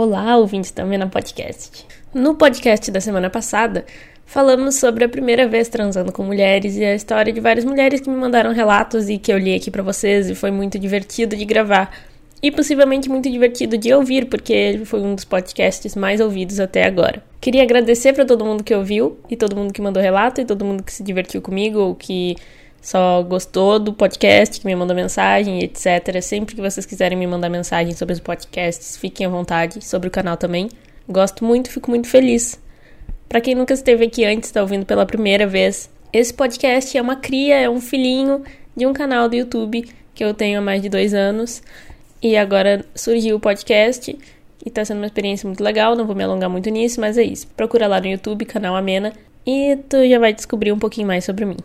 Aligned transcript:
Olá, 0.00 0.36
ouvintes 0.36 0.70
também 0.70 0.96
na 0.96 1.08
podcast. 1.08 1.84
No 2.14 2.36
podcast 2.36 2.88
da 2.88 3.00
semana 3.00 3.28
passada, 3.28 3.84
falamos 4.24 4.76
sobre 4.76 5.02
a 5.02 5.08
primeira 5.08 5.48
vez 5.48 5.68
transando 5.68 6.12
com 6.12 6.22
mulheres 6.22 6.76
e 6.76 6.84
a 6.84 6.94
história 6.94 7.32
de 7.32 7.40
várias 7.40 7.64
mulheres 7.64 8.00
que 8.00 8.08
me 8.08 8.14
mandaram 8.14 8.52
relatos 8.52 9.08
e 9.08 9.18
que 9.18 9.32
eu 9.32 9.36
li 9.36 9.52
aqui 9.52 9.72
para 9.72 9.82
vocês 9.82 10.30
e 10.30 10.36
foi 10.36 10.52
muito 10.52 10.78
divertido 10.78 11.34
de 11.34 11.44
gravar 11.44 11.92
e 12.40 12.52
possivelmente 12.52 13.08
muito 13.08 13.28
divertido 13.28 13.76
de 13.76 13.92
ouvir, 13.92 14.26
porque 14.26 14.52
ele 14.52 14.84
foi 14.84 15.00
um 15.00 15.16
dos 15.16 15.24
podcasts 15.24 15.96
mais 15.96 16.20
ouvidos 16.20 16.60
até 16.60 16.84
agora. 16.84 17.20
Queria 17.40 17.64
agradecer 17.64 18.12
para 18.12 18.24
todo 18.24 18.44
mundo 18.44 18.62
que 18.62 18.72
ouviu 18.72 19.18
e 19.28 19.34
todo 19.34 19.56
mundo 19.56 19.72
que 19.72 19.82
mandou 19.82 20.00
relato 20.00 20.40
e 20.40 20.44
todo 20.44 20.64
mundo 20.64 20.84
que 20.84 20.92
se 20.92 21.02
divertiu 21.02 21.42
comigo 21.42 21.80
ou 21.80 21.96
que 21.96 22.36
só 22.80 23.22
gostou 23.22 23.78
do 23.78 23.92
podcast, 23.92 24.60
que 24.60 24.66
me 24.66 24.74
mandou 24.74 24.94
mensagem, 24.94 25.62
etc. 25.62 26.20
Sempre 26.22 26.54
que 26.54 26.60
vocês 26.60 26.86
quiserem 26.86 27.18
me 27.18 27.26
mandar 27.26 27.48
mensagem 27.48 27.94
sobre 27.94 28.14
os 28.14 28.20
podcasts, 28.20 28.96
fiquem 28.96 29.26
à 29.26 29.28
vontade, 29.28 29.84
sobre 29.84 30.08
o 30.08 30.10
canal 30.10 30.36
também. 30.36 30.68
Gosto 31.08 31.44
muito, 31.44 31.70
fico 31.70 31.90
muito 31.90 32.08
feliz. 32.08 32.60
Para 33.28 33.40
quem 33.40 33.54
nunca 33.54 33.74
esteve 33.74 34.06
aqui 34.06 34.24
antes, 34.24 34.48
está 34.48 34.62
ouvindo 34.62 34.86
pela 34.86 35.04
primeira 35.04 35.46
vez, 35.46 35.90
esse 36.12 36.32
podcast 36.32 36.96
é 36.96 37.02
uma 37.02 37.16
cria, 37.16 37.60
é 37.60 37.68
um 37.68 37.80
filhinho 37.80 38.42
de 38.74 38.86
um 38.86 38.94
canal 38.94 39.28
do 39.28 39.36
YouTube 39.36 39.86
que 40.14 40.24
eu 40.24 40.32
tenho 40.32 40.58
há 40.58 40.62
mais 40.62 40.80
de 40.80 40.88
dois 40.88 41.12
anos. 41.12 41.62
E 42.22 42.36
agora 42.36 42.84
surgiu 42.94 43.36
o 43.36 43.40
podcast 43.40 44.18
e 44.64 44.70
tá 44.70 44.84
sendo 44.84 44.98
uma 44.98 45.06
experiência 45.06 45.46
muito 45.46 45.62
legal, 45.62 45.94
não 45.94 46.06
vou 46.06 46.16
me 46.16 46.24
alongar 46.24 46.48
muito 46.48 46.70
nisso, 46.70 47.00
mas 47.00 47.18
é 47.18 47.22
isso. 47.22 47.46
Procura 47.48 47.86
lá 47.86 48.00
no 48.00 48.06
YouTube, 48.06 48.44
canal 48.44 48.74
Amena, 48.74 49.12
e 49.46 49.76
tu 49.88 50.08
já 50.08 50.18
vai 50.18 50.32
descobrir 50.32 50.72
um 50.72 50.78
pouquinho 50.78 51.06
mais 51.06 51.24
sobre 51.24 51.44
mim. 51.44 51.56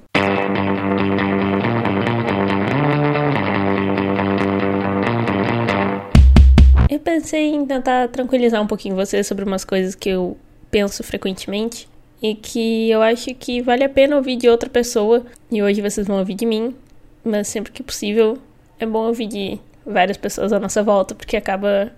Pensei 7.03 7.53
em 7.53 7.65
tentar 7.65 8.07
tranquilizar 8.07 8.61
um 8.61 8.67
pouquinho 8.67 8.95
vocês 8.95 9.27
sobre 9.27 9.43
umas 9.43 9.63
coisas 9.63 9.93
que 9.93 10.09
eu 10.09 10.37
penso 10.71 11.03
frequentemente 11.03 11.87
e 12.21 12.33
que 12.33 12.89
eu 12.89 13.01
acho 13.01 13.35
que 13.35 13.61
vale 13.61 13.83
a 13.83 13.89
pena 13.89 14.15
ouvir 14.15 14.37
de 14.37 14.49
outra 14.49 14.69
pessoa. 14.69 15.25
E 15.51 15.61
hoje 15.61 15.81
vocês 15.81 16.07
vão 16.07 16.17
ouvir 16.17 16.35
de 16.35 16.45
mim, 16.45 16.75
mas 17.23 17.47
sempre 17.47 17.71
que 17.71 17.83
possível 17.83 18.37
é 18.79 18.85
bom 18.85 19.07
ouvir 19.07 19.27
de 19.27 19.59
várias 19.85 20.17
pessoas 20.17 20.53
à 20.53 20.59
nossa 20.59 20.81
volta, 20.81 21.13
porque 21.13 21.35
acaba 21.35 21.91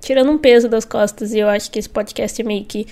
tirando 0.00 0.30
um 0.30 0.38
peso 0.38 0.68
das 0.68 0.84
costas 0.84 1.32
e 1.32 1.38
eu 1.38 1.48
acho 1.48 1.70
que 1.70 1.78
esse 1.78 1.88
podcast 1.88 2.40
é 2.40 2.44
meio 2.44 2.64
que 2.64 2.86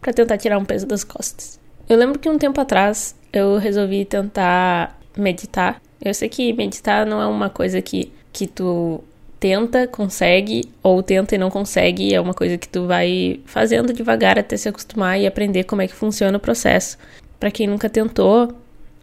para 0.00 0.12
tentar 0.12 0.36
tirar 0.36 0.58
um 0.58 0.64
peso 0.64 0.86
das 0.86 1.02
costas. 1.02 1.58
Eu 1.88 1.96
lembro 1.96 2.18
que 2.18 2.28
um 2.28 2.38
tempo 2.38 2.60
atrás 2.60 3.16
eu 3.32 3.56
resolvi 3.56 4.04
tentar 4.04 4.98
meditar. 5.16 5.80
Eu 6.00 6.12
sei 6.12 6.28
que 6.28 6.52
meditar 6.52 7.06
não 7.06 7.22
é 7.22 7.26
uma 7.26 7.48
coisa 7.48 7.80
que, 7.80 8.12
que 8.32 8.46
tu 8.46 9.02
tenta, 9.42 9.88
consegue, 9.88 10.70
ou 10.84 11.02
tenta 11.02 11.34
e 11.34 11.38
não 11.38 11.50
consegue, 11.50 12.14
é 12.14 12.20
uma 12.20 12.32
coisa 12.32 12.56
que 12.56 12.68
tu 12.68 12.86
vai 12.86 13.40
fazendo 13.44 13.92
devagar 13.92 14.38
até 14.38 14.56
se 14.56 14.68
acostumar 14.68 15.18
e 15.18 15.26
aprender 15.26 15.64
como 15.64 15.82
é 15.82 15.88
que 15.88 15.94
funciona 15.94 16.36
o 16.36 16.40
processo. 16.40 16.96
Para 17.40 17.50
quem 17.50 17.66
nunca 17.66 17.90
tentou, 17.90 18.54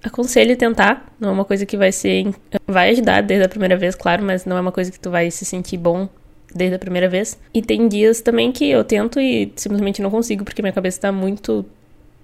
aconselho 0.02 0.56
tentar. 0.56 1.14
Não 1.20 1.28
é 1.28 1.32
uma 1.34 1.44
coisa 1.44 1.66
que 1.66 1.76
vai 1.76 1.92
ser. 1.92 2.34
Vai 2.66 2.92
ajudar 2.92 3.20
desde 3.22 3.45
a 3.45 3.50
primeira 3.50 3.76
vez, 3.76 3.95
claro, 3.95 4.23
mas 4.23 4.45
não 4.45 4.56
é 4.56 4.62
uma 4.62 4.72
coisa 4.72 4.90
que 4.90 4.98
tu 4.98 5.12
vai 5.12 5.30
se 5.30 5.44
sentir 5.44 5.76
bom 5.76 6.08
desde 6.56 6.78
a 6.78 6.80
primeira 6.80 7.10
vez. 7.10 7.38
E 7.54 7.62
tem 7.62 7.90
dias 7.90 8.22
também 8.22 8.50
que 8.50 8.70
eu 8.70 8.86
tento 8.86 9.20
e 9.20 9.52
simplesmente 9.58 10.02
não 10.02 10.10
consigo, 10.10 10.45
porque 10.45 10.62
minha 10.62 10.72
cabeça 10.72 11.02
tá 11.02 11.12
muito 11.12 11.66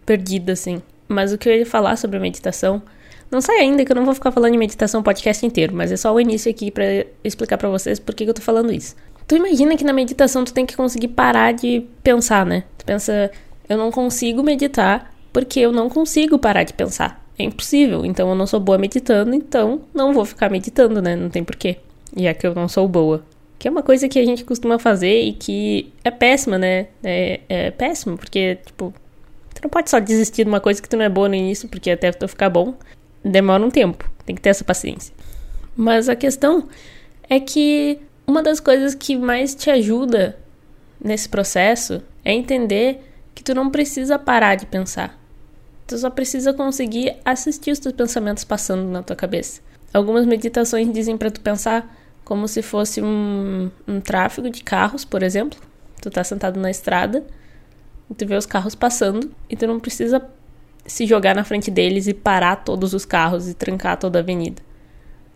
perdida, 0.05 0.53
assim. 0.53 0.81
Mas 1.05 1.33
o 1.33 1.37
que 1.37 1.49
eu 1.49 1.53
ia 1.53 1.65
falar 1.65 1.97
sobre 1.97 2.15
a 2.15 2.21
meditação. 2.21 2.81
Não 3.31 3.41
sai 3.41 3.57
ainda 3.57 3.83
que 3.83 3.91
eu 3.91 3.95
não 3.95 4.05
vou 4.05 4.13
ficar 4.13 4.31
falando 4.31 4.51
de 4.51 4.57
meditação 4.57 5.01
o 5.01 5.03
podcast 5.03 5.45
inteiro, 5.45 5.75
mas 5.75 5.91
é 5.91 5.97
só 5.97 6.13
o 6.13 6.19
início 6.19 6.49
aqui 6.49 6.71
para 6.71 7.05
explicar 7.23 7.57
para 7.57 7.69
vocês 7.69 7.99
por 7.99 8.13
que 8.15 8.23
eu 8.23 8.33
tô 8.33 8.41
falando 8.41 8.71
isso. 8.71 8.95
Tu 9.27 9.35
imagina 9.35 9.75
que 9.75 9.83
na 9.83 9.93
meditação 9.93 10.43
tu 10.43 10.53
tem 10.53 10.65
que 10.65 10.75
conseguir 10.75 11.09
parar 11.09 11.51
de 11.51 11.83
pensar, 12.03 12.45
né? 12.45 12.63
Tu 12.77 12.85
pensa, 12.85 13.31
eu 13.67 13.77
não 13.77 13.91
consigo 13.91 14.43
meditar 14.43 15.11
porque 15.33 15.59
eu 15.59 15.71
não 15.71 15.89
consigo 15.89 16.37
parar 16.37 16.63
de 16.63 16.73
pensar. 16.73 17.25
É 17.37 17.43
impossível. 17.43 18.05
Então 18.05 18.29
eu 18.29 18.35
não 18.35 18.47
sou 18.47 18.59
boa 18.59 18.77
meditando, 18.77 19.35
então 19.35 19.81
não 19.93 20.13
vou 20.13 20.25
ficar 20.25 20.49
meditando, 20.49 21.01
né? 21.01 21.15
Não 21.15 21.29
tem 21.29 21.43
porquê. 21.43 21.77
E 22.15 22.27
é 22.27 22.33
que 22.33 22.45
eu 22.45 22.53
não 22.53 22.67
sou 22.67 22.87
boa. 22.87 23.25
Que 23.57 23.67
é 23.67 23.71
uma 23.71 23.81
coisa 23.83 24.07
que 24.07 24.19
a 24.19 24.25
gente 24.25 24.43
costuma 24.45 24.77
fazer 24.77 25.23
e 25.23 25.33
que 25.33 25.91
é 26.03 26.11
péssima, 26.11 26.57
né? 26.57 26.87
É, 27.03 27.41
é 27.49 27.71
péssimo, 27.71 28.17
porque, 28.17 28.59
tipo, 28.65 28.93
tu 29.53 29.61
não 29.63 29.69
pode 29.69 29.89
só 29.89 29.99
desistir 29.99 30.43
de 30.43 30.49
uma 30.49 30.59
coisa 30.59 30.81
que 30.81 30.87
tu 30.87 30.95
não 30.95 31.03
é 31.03 31.09
boa 31.09 31.27
no 31.27 31.35
início, 31.35 31.67
porque 31.67 31.89
até 31.89 32.11
tu 32.11 32.27
ficar 32.27 32.49
bom, 32.49 32.75
demora 33.29 33.63
um 33.63 33.71
tempo. 33.71 34.09
Tem 34.25 34.35
que 34.35 34.41
ter 34.41 34.49
essa 34.49 34.63
paciência. 34.63 35.13
Mas 35.75 36.07
a 36.07 36.15
questão 36.15 36.67
é 37.29 37.39
que 37.39 37.99
uma 38.25 38.41
das 38.41 38.59
coisas 38.59 38.95
que 38.95 39.17
mais 39.17 39.53
te 39.55 39.69
ajuda 39.69 40.37
nesse 41.03 41.27
processo 41.27 42.01
é 42.23 42.33
entender 42.33 43.01
que 43.33 43.43
tu 43.43 43.53
não 43.53 43.69
precisa 43.69 44.17
parar 44.17 44.55
de 44.55 44.65
pensar. 44.65 45.19
Tu 45.85 45.97
só 45.97 46.09
precisa 46.09 46.53
conseguir 46.53 47.15
assistir 47.23 47.71
os 47.71 47.79
teus 47.79 47.93
pensamentos 47.93 48.43
passando 48.43 48.89
na 48.89 49.03
tua 49.03 49.15
cabeça. 49.15 49.61
Algumas 49.93 50.25
meditações 50.25 50.91
dizem 50.91 51.17
para 51.17 51.29
tu 51.29 51.41
pensar 51.41 51.95
como 52.23 52.47
se 52.47 52.61
fosse 52.61 53.01
um, 53.01 53.69
um 53.87 54.01
tráfego 54.01 54.49
de 54.49 54.63
carros, 54.63 55.05
por 55.05 55.21
exemplo. 55.21 55.59
Tu 56.01 56.09
tá 56.09 56.23
sentado 56.23 56.59
na 56.59 56.71
estrada 56.71 57.23
e 58.09 58.13
tu 58.15 58.25
vê 58.25 58.35
os 58.35 58.45
carros 58.45 58.73
passando 58.73 59.31
e 59.47 59.55
tu 59.55 59.67
não 59.67 59.79
precisa 59.79 60.25
se 60.85 61.05
jogar 61.05 61.35
na 61.35 61.43
frente 61.43 61.71
deles 61.71 62.07
e 62.07 62.13
parar 62.13 62.57
todos 62.57 62.93
os 62.93 63.05
carros 63.05 63.49
e 63.49 63.53
trancar 63.53 63.97
toda 63.97 64.19
a 64.19 64.21
avenida. 64.21 64.61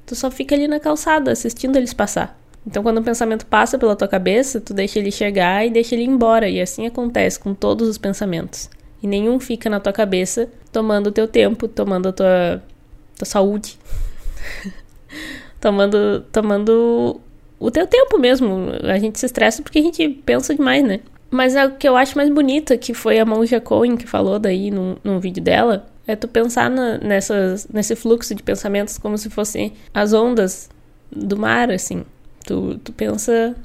Tu 0.05 0.15
só 0.15 0.29
fica 0.29 0.55
ali 0.55 0.67
na 0.67 0.79
calçada 0.79 1.31
assistindo 1.31 1.75
eles 1.75 1.93
passar. 1.93 2.39
Então, 2.65 2.83
quando 2.83 2.99
o 2.99 3.03
pensamento 3.03 3.45
passa 3.45 3.77
pela 3.77 3.95
tua 3.95 4.07
cabeça, 4.07 4.59
tu 4.59 4.73
deixa 4.73 4.99
ele 4.99 5.11
chegar 5.11 5.65
e 5.65 5.69
deixa 5.69 5.95
ele 5.95 6.03
embora. 6.03 6.47
E 6.49 6.61
assim 6.61 6.85
acontece 6.85 7.39
com 7.39 7.53
todos 7.53 7.87
os 7.87 7.97
pensamentos. 7.97 8.69
E 9.01 9.07
nenhum 9.07 9.39
fica 9.39 9.69
na 9.69 9.79
tua 9.79 9.93
cabeça 9.93 10.49
tomando 10.71 11.07
o 11.07 11.11
teu 11.11 11.27
tempo, 11.27 11.67
tomando 11.67 12.09
a 12.09 12.11
tua, 12.11 12.63
tua 13.15 13.25
saúde. 13.25 13.77
tomando, 15.59 16.21
tomando 16.31 17.19
o 17.59 17.71
teu 17.71 17.87
tempo 17.87 18.19
mesmo. 18.19 18.71
A 18.83 18.99
gente 18.99 19.19
se 19.19 19.25
estressa 19.25 19.63
porque 19.63 19.79
a 19.79 19.83
gente 19.83 20.07
pensa 20.25 20.53
demais, 20.53 20.83
né? 20.83 20.99
Mas 21.31 21.55
é 21.55 21.65
o 21.65 21.75
que 21.75 21.87
eu 21.87 21.95
acho 21.95 22.17
mais 22.17 22.29
bonito, 22.29 22.77
que 22.77 22.93
foi 22.93 23.19
a 23.19 23.25
Monja 23.25 23.61
Cohen 23.61 23.95
que 23.95 24.07
falou 24.07 24.39
daí 24.39 24.71
num, 24.71 24.97
num 25.03 25.19
vídeo 25.19 25.43
dela, 25.43 25.87
é 26.07 26.15
tu 26.15 26.27
pensar 26.27 26.69
na, 26.69 26.97
nessas, 26.97 27.67
nesse 27.67 27.95
fluxo 27.95 28.33
de 28.33 28.41
pensamentos 28.41 28.97
como 28.97 29.17
se 29.17 29.29
fossem 29.29 29.73
as 29.93 30.11
ondas 30.11 30.69
do 31.11 31.37
mar, 31.37 31.69
assim. 31.69 32.03
Tu, 32.45 32.79
tu 32.83 32.91
pensa 32.91 33.55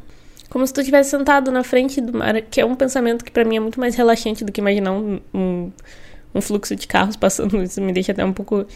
como 0.50 0.66
se 0.66 0.72
tu 0.72 0.80
estivesse 0.80 1.10
sentado 1.10 1.50
na 1.50 1.64
frente 1.64 2.00
do 2.00 2.18
mar, 2.18 2.40
que 2.42 2.60
é 2.60 2.66
um 2.66 2.74
pensamento 2.74 3.24
que 3.24 3.30
para 3.30 3.44
mim 3.44 3.56
é 3.56 3.60
muito 3.60 3.80
mais 3.80 3.94
relaxante 3.94 4.44
do 4.44 4.52
que 4.52 4.60
imaginar 4.60 4.92
um, 4.92 5.20
um, 5.32 5.72
um, 6.34 6.40
fluxo 6.40 6.76
de 6.76 6.86
carros 6.86 7.16
passando. 7.18 7.62
Isso 7.62 7.80
me 7.80 7.92
deixa 7.92 8.12
até 8.12 8.24
um 8.24 8.32
pouco 8.32 8.66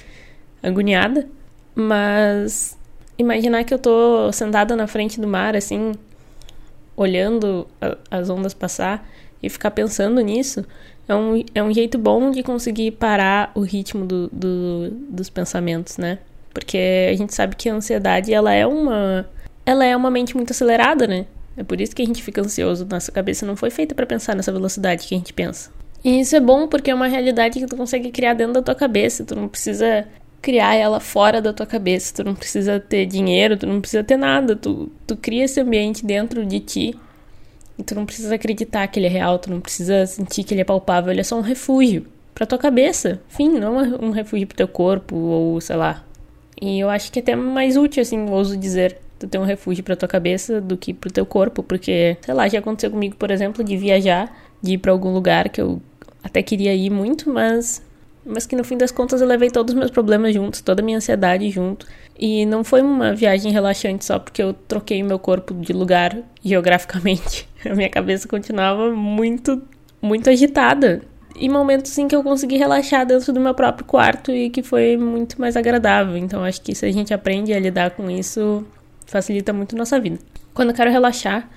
agoniada. 0.62 1.28
Mas 1.74 2.76
imaginar 3.18 3.64
que 3.64 3.74
eu 3.74 3.78
tô 3.78 4.32
sentada 4.32 4.74
na 4.74 4.86
frente 4.86 5.20
do 5.20 5.28
mar, 5.28 5.54
assim, 5.54 5.92
olhando 6.98 7.68
as 8.10 8.28
ondas 8.28 8.52
passar 8.52 9.08
e 9.40 9.48
ficar 9.48 9.70
pensando 9.70 10.20
nisso, 10.20 10.66
é 11.08 11.14
um, 11.14 11.44
é 11.54 11.62
um 11.62 11.72
jeito 11.72 11.96
bom 11.96 12.32
de 12.32 12.42
conseguir 12.42 12.90
parar 12.92 13.52
o 13.54 13.60
ritmo 13.60 14.04
do, 14.04 14.28
do, 14.32 14.90
dos 15.08 15.30
pensamentos, 15.30 15.96
né? 15.96 16.18
Porque 16.52 17.08
a 17.08 17.16
gente 17.16 17.32
sabe 17.32 17.54
que 17.54 17.68
a 17.68 17.74
ansiedade, 17.74 18.34
ela 18.34 18.52
é 18.52 18.66
uma... 18.66 19.30
Ela 19.64 19.84
é 19.84 19.96
uma 19.96 20.10
mente 20.10 20.36
muito 20.36 20.50
acelerada, 20.50 21.06
né? 21.06 21.26
É 21.56 21.62
por 21.62 21.80
isso 21.80 21.94
que 21.94 22.02
a 22.02 22.04
gente 22.04 22.22
fica 22.22 22.40
ansioso. 22.40 22.86
Nossa 22.90 23.12
cabeça 23.12 23.46
não 23.46 23.54
foi 23.54 23.70
feita 23.70 23.94
para 23.94 24.06
pensar 24.06 24.34
nessa 24.34 24.50
velocidade 24.50 25.06
que 25.06 25.14
a 25.14 25.18
gente 25.18 25.32
pensa. 25.32 25.70
E 26.02 26.20
isso 26.20 26.34
é 26.34 26.40
bom 26.40 26.66
porque 26.66 26.90
é 26.90 26.94
uma 26.94 27.06
realidade 27.06 27.60
que 27.60 27.66
tu 27.66 27.76
consegue 27.76 28.10
criar 28.10 28.34
dentro 28.34 28.54
da 28.54 28.62
tua 28.62 28.74
cabeça. 28.74 29.24
Tu 29.24 29.36
não 29.36 29.46
precisa 29.46 30.06
criar 30.40 30.74
ela 30.74 31.00
fora 31.00 31.40
da 31.40 31.52
tua 31.52 31.66
cabeça. 31.66 32.14
Tu 32.14 32.24
não 32.24 32.34
precisa 32.34 32.80
ter 32.80 33.06
dinheiro, 33.06 33.56
tu 33.56 33.66
não 33.66 33.80
precisa 33.80 34.04
ter 34.04 34.16
nada. 34.16 34.54
Tu, 34.56 34.90
tu 35.06 35.16
cria 35.16 35.44
esse 35.44 35.60
ambiente 35.60 36.04
dentro 36.04 36.44
de 36.44 36.60
ti. 36.60 36.94
E 37.78 37.82
tu 37.82 37.94
não 37.94 38.04
precisa 38.04 38.34
acreditar 38.34 38.86
que 38.88 38.98
ele 38.98 39.06
é 39.06 39.10
real, 39.10 39.38
tu 39.38 39.50
não 39.50 39.60
precisa 39.60 40.04
sentir 40.06 40.42
que 40.42 40.54
ele 40.54 40.60
é 40.60 40.64
palpável. 40.64 41.12
Ele 41.12 41.20
é 41.20 41.24
só 41.24 41.36
um 41.36 41.42
refúgio 41.42 42.06
pra 42.34 42.46
tua 42.46 42.58
cabeça. 42.58 43.20
Enfim, 43.30 43.50
não 43.58 43.80
é 43.80 44.04
um 44.04 44.10
refúgio 44.10 44.46
pro 44.46 44.56
teu 44.56 44.68
corpo 44.68 45.16
ou 45.16 45.60
sei 45.60 45.76
lá. 45.76 46.04
E 46.60 46.80
eu 46.80 46.90
acho 46.90 47.12
que 47.12 47.20
é 47.20 47.22
até 47.22 47.36
mais 47.36 47.76
útil, 47.76 48.02
assim, 48.02 48.28
ouso 48.28 48.56
dizer 48.56 48.98
tu 49.18 49.26
ter 49.26 49.38
um 49.38 49.44
refúgio 49.44 49.82
para 49.82 49.96
tua 49.96 50.08
cabeça 50.08 50.60
do 50.60 50.76
que 50.76 50.94
pro 50.94 51.10
teu 51.10 51.26
corpo, 51.26 51.62
porque, 51.62 52.16
sei 52.20 52.34
lá, 52.34 52.48
já 52.48 52.60
aconteceu 52.60 52.90
comigo, 52.90 53.16
por 53.16 53.30
exemplo, 53.30 53.64
de 53.64 53.76
viajar, 53.76 54.32
de 54.62 54.74
ir 54.74 54.78
para 54.78 54.92
algum 54.92 55.12
lugar 55.12 55.48
que 55.48 55.60
eu 55.60 55.80
até 56.22 56.42
queria 56.42 56.74
ir 56.74 56.90
muito, 56.90 57.30
mas 57.30 57.82
mas 58.28 58.46
que 58.46 58.54
no 58.54 58.62
fim 58.62 58.76
das 58.76 58.92
contas 58.92 59.22
eu 59.22 59.26
levei 59.26 59.50
todos 59.50 59.72
os 59.72 59.78
meus 59.78 59.90
problemas 59.90 60.34
juntos, 60.34 60.60
toda 60.60 60.82
a 60.82 60.84
minha 60.84 60.98
ansiedade 60.98 61.48
junto. 61.50 61.86
E 62.18 62.44
não 62.44 62.62
foi 62.62 62.82
uma 62.82 63.14
viagem 63.14 63.50
relaxante 63.50 64.04
só 64.04 64.18
porque 64.18 64.42
eu 64.42 64.52
troquei 64.52 65.02
meu 65.02 65.18
corpo 65.18 65.54
de 65.54 65.72
lugar 65.72 66.18
geograficamente. 66.44 67.48
A 67.64 67.74
minha 67.74 67.88
cabeça 67.88 68.28
continuava 68.28 68.90
muito, 68.90 69.62
muito 70.02 70.28
agitada. 70.28 71.00
E 71.34 71.48
momentos 71.48 71.90
assim 71.90 72.06
que 72.06 72.14
eu 72.14 72.22
consegui 72.22 72.56
relaxar 72.56 73.06
dentro 73.06 73.32
do 73.32 73.40
meu 73.40 73.54
próprio 73.54 73.86
quarto 73.86 74.30
e 74.30 74.50
que 74.50 74.62
foi 74.62 74.96
muito 74.96 75.40
mais 75.40 75.56
agradável. 75.56 76.16
Então 76.16 76.44
acho 76.44 76.60
que 76.60 76.74
se 76.74 76.84
a 76.84 76.92
gente 76.92 77.14
aprende 77.14 77.52
a 77.54 77.58
lidar 77.58 77.92
com 77.92 78.10
isso, 78.10 78.66
facilita 79.06 79.52
muito 79.52 79.74
nossa 79.74 79.98
vida. 79.98 80.18
Quando 80.52 80.70
eu 80.70 80.74
quero 80.74 80.90
relaxar, 80.90 81.48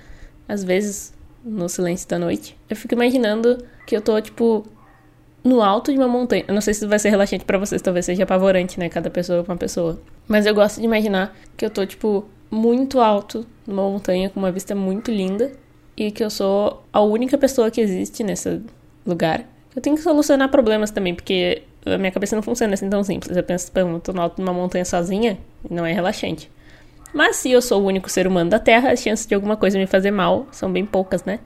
às 0.48 0.64
vezes 0.64 1.12
no 1.44 1.68
silêncio 1.68 2.08
da 2.08 2.18
noite, 2.18 2.56
eu 2.70 2.76
fico 2.76 2.94
imaginando 2.94 3.58
que 3.86 3.96
eu 3.96 4.00
tô, 4.00 4.20
tipo, 4.20 4.64
no 5.44 5.62
alto 5.62 5.92
de 5.92 5.98
uma 5.98 6.08
montanha. 6.08 6.44
Eu 6.46 6.54
não 6.54 6.60
sei 6.60 6.74
se 6.74 6.86
vai 6.86 6.98
ser 6.98 7.10
relaxante 7.10 7.44
para 7.44 7.58
vocês, 7.58 7.82
talvez 7.82 8.06
seja 8.06 8.22
apavorante, 8.22 8.78
né? 8.78 8.88
Cada 8.88 9.10
pessoa 9.10 9.40
é 9.40 9.42
uma 9.42 9.56
pessoa. 9.56 10.00
Mas 10.28 10.46
eu 10.46 10.54
gosto 10.54 10.80
de 10.80 10.86
imaginar 10.86 11.36
que 11.56 11.64
eu 11.64 11.70
tô, 11.70 11.84
tipo, 11.84 12.24
muito 12.50 13.00
alto 13.00 13.46
numa 13.66 13.82
montanha 13.82 14.28
com 14.30 14.38
uma 14.38 14.52
vista 14.52 14.74
muito 14.74 15.10
linda 15.10 15.52
e 15.96 16.10
que 16.10 16.22
eu 16.22 16.30
sou 16.30 16.82
a 16.92 17.00
única 17.00 17.36
pessoa 17.36 17.70
que 17.70 17.80
existe 17.80 18.22
nesse 18.22 18.60
lugar. 19.06 19.44
Eu 19.74 19.80
tenho 19.80 19.96
que 19.96 20.02
solucionar 20.02 20.50
problemas 20.50 20.90
também, 20.90 21.14
porque 21.14 21.62
a 21.84 21.98
minha 21.98 22.12
cabeça 22.12 22.36
não 22.36 22.42
funciona 22.42 22.74
assim 22.74 22.88
tão 22.88 23.02
simples. 23.02 23.36
Eu 23.36 23.42
penso, 23.42 23.70
eu 23.74 24.00
tô 24.00 24.12
no 24.12 24.22
alto 24.22 24.36
de 24.36 24.42
uma 24.42 24.52
montanha 24.52 24.84
sozinha, 24.84 25.38
não 25.68 25.84
é 25.84 25.92
relaxante. 25.92 26.50
Mas 27.12 27.36
se 27.36 27.50
eu 27.50 27.60
sou 27.60 27.82
o 27.82 27.86
único 27.86 28.08
ser 28.08 28.26
humano 28.26 28.48
da 28.50 28.58
Terra, 28.58 28.90
as 28.90 29.00
chances 29.00 29.26
de 29.26 29.34
alguma 29.34 29.56
coisa 29.56 29.78
me 29.78 29.86
fazer 29.86 30.10
mal 30.10 30.46
são 30.50 30.72
bem 30.72 30.84
poucas, 30.84 31.24
né? 31.24 31.40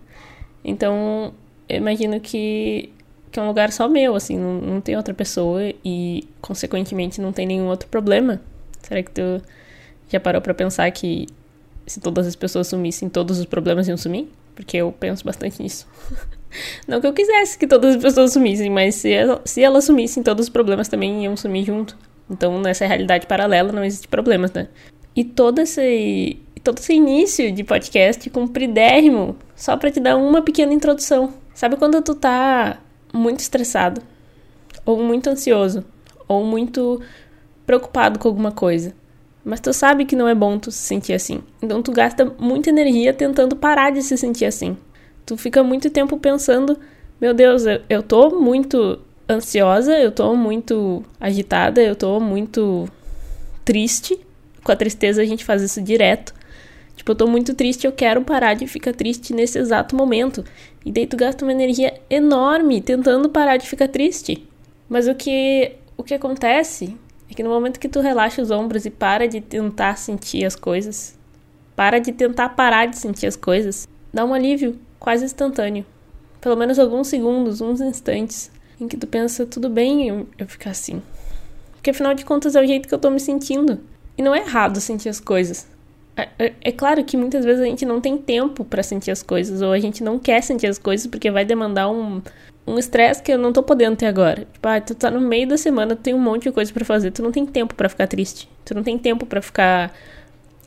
Então, 0.64 1.32
eu 1.68 1.76
imagino 1.76 2.20
que, 2.20 2.92
que 3.30 3.38
é 3.38 3.42
um 3.42 3.46
lugar 3.46 3.72
só 3.72 3.88
meu, 3.88 4.14
assim, 4.14 4.36
não, 4.36 4.60
não 4.60 4.80
tem 4.80 4.96
outra 4.96 5.12
pessoa 5.12 5.60
e, 5.84 6.26
consequentemente, 6.40 7.20
não 7.20 7.32
tem 7.32 7.46
nenhum 7.46 7.66
outro 7.66 7.88
problema. 7.88 8.40
Será 8.82 9.02
que 9.02 9.10
tu 9.10 9.42
já 10.08 10.20
parou 10.20 10.40
para 10.40 10.54
pensar 10.54 10.90
que 10.90 11.26
se 11.86 12.00
todas 12.00 12.26
as 12.26 12.36
pessoas 12.36 12.68
sumissem, 12.68 13.08
todos 13.08 13.38
os 13.38 13.46
problemas 13.46 13.88
iam 13.88 13.96
sumir? 13.96 14.28
Porque 14.54 14.76
eu 14.76 14.92
penso 14.92 15.24
bastante 15.24 15.62
nisso. 15.62 15.86
Não 16.88 17.00
que 17.00 17.06
eu 17.06 17.12
quisesse 17.12 17.58
que 17.58 17.66
todas 17.66 17.96
as 17.96 18.02
pessoas 18.02 18.32
sumissem, 18.32 18.70
mas 18.70 18.94
se, 18.94 19.10
se 19.44 19.62
elas 19.62 19.84
sumissem, 19.84 20.22
todos 20.22 20.46
os 20.46 20.48
problemas 20.48 20.88
também 20.88 21.24
iam 21.24 21.36
sumir 21.36 21.64
junto. 21.64 21.96
Então, 22.30 22.58
nessa 22.60 22.86
realidade 22.86 23.26
paralela, 23.26 23.72
não 23.72 23.84
existe 23.84 24.08
problemas, 24.08 24.52
né? 24.52 24.68
E 25.14 25.24
todo 25.24 25.60
esse, 25.60 26.38
todo 26.62 26.78
esse 26.78 26.94
início 26.94 27.52
de 27.52 27.62
podcast 27.62 28.28
compridérrimo, 28.30 29.36
só 29.54 29.76
para 29.76 29.90
te 29.90 30.00
dar 30.00 30.16
uma 30.16 30.42
pequena 30.42 30.72
introdução. 30.72 31.32
Sabe 31.54 31.76
quando 31.76 32.02
tu 32.02 32.14
tá 32.14 32.78
muito 33.16 33.40
estressado, 33.40 34.00
ou 34.84 35.02
muito 35.02 35.28
ansioso, 35.28 35.84
ou 36.28 36.44
muito 36.44 37.00
preocupado 37.66 38.18
com 38.18 38.28
alguma 38.28 38.52
coisa? 38.52 38.94
Mas 39.44 39.60
tu 39.60 39.72
sabe 39.72 40.04
que 40.04 40.16
não 40.16 40.26
é 40.26 40.34
bom 40.34 40.58
tu 40.58 40.72
se 40.72 40.78
sentir 40.78 41.12
assim. 41.12 41.40
Então 41.62 41.80
tu 41.80 41.92
gasta 41.92 42.24
muita 42.38 42.68
energia 42.68 43.14
tentando 43.14 43.54
parar 43.54 43.90
de 43.90 44.02
se 44.02 44.16
sentir 44.16 44.44
assim. 44.44 44.76
Tu 45.24 45.36
fica 45.36 45.62
muito 45.62 45.88
tempo 45.88 46.18
pensando, 46.18 46.76
meu 47.20 47.32
Deus, 47.32 47.64
eu, 47.64 47.80
eu 47.88 48.02
tô 48.02 48.30
muito 48.30 48.98
ansiosa, 49.28 49.96
eu 49.98 50.10
tô 50.10 50.34
muito 50.34 51.04
agitada, 51.20 51.80
eu 51.80 51.94
tô 51.94 52.18
muito 52.18 52.88
triste. 53.64 54.18
Com 54.64 54.72
a 54.72 54.76
tristeza 54.76 55.22
a 55.22 55.24
gente 55.24 55.44
faz 55.44 55.62
isso 55.62 55.80
direto. 55.80 56.34
Tipo, 56.96 57.12
eu 57.12 57.16
tô 57.16 57.26
muito 57.26 57.54
triste, 57.54 57.86
eu 57.86 57.92
quero 57.92 58.22
parar 58.22 58.54
de 58.54 58.66
ficar 58.66 58.94
triste 58.94 59.34
nesse 59.34 59.58
exato 59.58 59.94
momento. 59.94 60.44
E 60.84 60.90
daí 60.90 61.06
tu 61.06 61.16
gasta 61.16 61.44
uma 61.44 61.52
energia 61.52 62.00
enorme 62.08 62.80
tentando 62.80 63.28
parar 63.28 63.58
de 63.58 63.68
ficar 63.68 63.86
triste. 63.86 64.48
Mas 64.88 65.06
o 65.06 65.14
que 65.14 65.72
o 65.96 66.02
que 66.02 66.14
acontece 66.14 66.96
é 67.30 67.34
que 67.34 67.42
no 67.42 67.50
momento 67.50 67.80
que 67.80 67.88
tu 67.88 68.00
relaxa 68.00 68.42
os 68.42 68.50
ombros 68.50 68.84
e 68.86 68.90
para 68.90 69.26
de 69.26 69.40
tentar 69.40 69.96
sentir 69.96 70.44
as 70.44 70.54
coisas, 70.54 71.18
para 71.74 71.98
de 71.98 72.12
tentar 72.12 72.50
parar 72.50 72.86
de 72.86 72.98
sentir 72.98 73.26
as 73.26 73.36
coisas, 73.36 73.86
dá 74.12 74.24
um 74.24 74.32
alívio 74.32 74.78
quase 74.98 75.24
instantâneo. 75.24 75.84
Pelo 76.40 76.56
menos 76.56 76.78
alguns 76.78 77.08
segundos, 77.08 77.60
uns 77.60 77.80
instantes, 77.80 78.50
em 78.80 78.86
que 78.86 78.96
tu 78.96 79.06
pensa, 79.06 79.46
tudo 79.46 79.68
bem 79.68 80.08
eu, 80.08 80.26
eu 80.38 80.46
ficar 80.46 80.70
assim. 80.70 81.02
Porque 81.72 81.90
afinal 81.90 82.14
de 82.14 82.24
contas 82.24 82.54
é 82.54 82.60
o 82.60 82.66
jeito 82.66 82.88
que 82.88 82.94
eu 82.94 82.98
tô 82.98 83.10
me 83.10 83.20
sentindo. 83.20 83.80
E 84.16 84.22
não 84.22 84.34
é 84.34 84.40
errado 84.40 84.80
sentir 84.80 85.08
as 85.08 85.20
coisas. 85.20 85.66
É, 86.16 86.28
é, 86.38 86.52
é 86.62 86.72
claro 86.72 87.04
que 87.04 87.16
muitas 87.16 87.44
vezes 87.44 87.60
a 87.60 87.66
gente 87.66 87.84
não 87.84 88.00
tem 88.00 88.16
tempo 88.16 88.64
para 88.64 88.82
sentir 88.82 89.10
as 89.10 89.22
coisas, 89.22 89.60
ou 89.60 89.72
a 89.72 89.78
gente 89.78 90.02
não 90.02 90.18
quer 90.18 90.42
sentir 90.42 90.66
as 90.66 90.78
coisas 90.78 91.06
porque 91.06 91.30
vai 91.30 91.44
demandar 91.44 91.90
um, 91.90 92.22
um 92.66 92.78
estresse 92.78 93.22
que 93.22 93.32
eu 93.32 93.38
não 93.38 93.52
tô 93.52 93.62
podendo 93.62 93.96
ter 93.96 94.06
agora. 94.06 94.46
Tipo, 94.52 94.68
ah, 94.68 94.80
tu 94.80 94.94
tá 94.94 95.10
no 95.10 95.20
meio 95.20 95.46
da 95.46 95.58
semana, 95.58 95.94
tu 95.94 96.02
tem 96.02 96.14
um 96.14 96.18
monte 96.18 96.44
de 96.44 96.52
coisa 96.52 96.72
para 96.72 96.84
fazer, 96.84 97.10
tu 97.10 97.22
não 97.22 97.30
tem 97.30 97.44
tempo 97.44 97.74
para 97.74 97.88
ficar 97.88 98.06
triste. 98.06 98.48
Tu 98.64 98.74
não 98.74 98.82
tem 98.82 98.98
tempo 98.98 99.26
para 99.26 99.42
ficar 99.42 99.92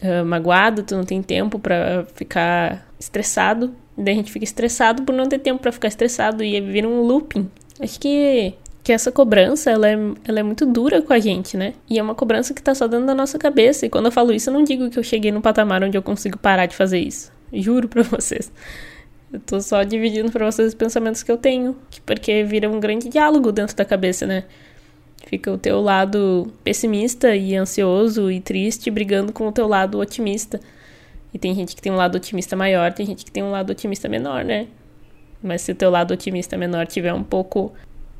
uh, 0.02 0.26
magoado, 0.26 0.84
tu 0.84 0.96
não 0.96 1.04
tem 1.04 1.22
tempo 1.22 1.58
para 1.58 2.06
ficar 2.14 2.88
estressado. 3.00 3.74
Daí 3.98 4.14
a 4.14 4.18
gente 4.18 4.32
fica 4.32 4.46
estressado 4.46 5.04
por 5.04 5.14
não 5.14 5.26
ter 5.28 5.40
tempo 5.40 5.62
para 5.62 5.72
ficar 5.72 5.88
estressado 5.88 6.44
e 6.44 6.62
vira 6.62 6.88
um 6.88 7.02
looping. 7.02 7.50
Acho 7.82 8.00
que 8.00 8.54
que 8.90 8.94
essa 8.94 9.12
cobrança, 9.12 9.70
ela 9.70 9.88
é, 9.88 9.94
ela 10.28 10.40
é 10.40 10.42
muito 10.42 10.66
dura 10.66 11.00
com 11.00 11.14
a 11.14 11.20
gente, 11.20 11.56
né? 11.56 11.76
E 11.88 12.00
é 12.00 12.02
uma 12.02 12.16
cobrança 12.16 12.56
que 12.56 12.64
tá 12.64 12.74
só 12.74 12.88
dentro 12.88 13.06
da 13.06 13.14
nossa 13.14 13.38
cabeça. 13.38 13.86
E 13.86 13.90
quando 13.90 14.08
eu 14.08 14.12
falo 14.12 14.34
isso, 14.34 14.50
eu 14.50 14.54
não 14.56 14.64
digo 14.64 14.90
que 14.90 14.98
eu 14.98 15.04
cheguei 15.04 15.32
no 15.32 15.42
patamar 15.42 15.84
onde 15.84 15.96
eu 15.96 16.02
consigo 16.02 16.40
parar 16.40 16.66
de 16.66 16.76
fazer 16.76 16.98
isso. 16.98 17.32
Juro 17.54 17.88
pra 17.88 18.02
vocês. 18.02 18.52
Eu 19.32 19.40
tô 19.42 19.62
só 19.62 19.84
dividindo 19.84 20.32
para 20.32 20.44
vocês 20.44 20.70
os 20.70 20.74
pensamentos 20.74 21.22
que 21.22 21.32
eu 21.32 21.38
tenho, 21.38 21.78
porque 22.04 22.44
vira 22.44 22.68
um 22.68 22.80
grande 22.80 23.10
diálogo 23.10 23.52
dentro 23.52 23.76
da 23.76 23.86
cabeça, 23.86 24.26
né? 24.26 24.46
Fica 25.28 25.52
o 25.52 25.58
teu 25.60 25.80
lado 25.82 26.52
pessimista 26.64 27.36
e 27.36 27.56
ansioso 27.56 28.32
e 28.32 28.42
triste 28.42 28.90
brigando 28.90 29.32
com 29.32 29.48
o 29.48 29.52
teu 29.52 29.68
lado 29.68 30.00
otimista. 30.00 30.60
E 31.32 31.38
tem 31.38 31.54
gente 31.54 31.76
que 31.76 31.82
tem 31.84 31.92
um 31.92 31.96
lado 31.96 32.16
otimista 32.16 32.56
maior, 32.56 32.92
tem 32.92 33.06
gente 33.06 33.24
que 33.24 33.32
tem 33.32 33.44
um 33.44 33.52
lado 33.52 33.70
otimista 33.70 34.10
menor, 34.10 34.44
né? 34.44 34.66
Mas 35.44 35.62
se 35.62 35.74
o 35.74 35.76
teu 35.76 35.92
lado 35.92 36.12
otimista 36.12 36.58
menor 36.58 36.88
tiver 36.88 37.14
um 37.14 37.24
pouco 37.24 37.72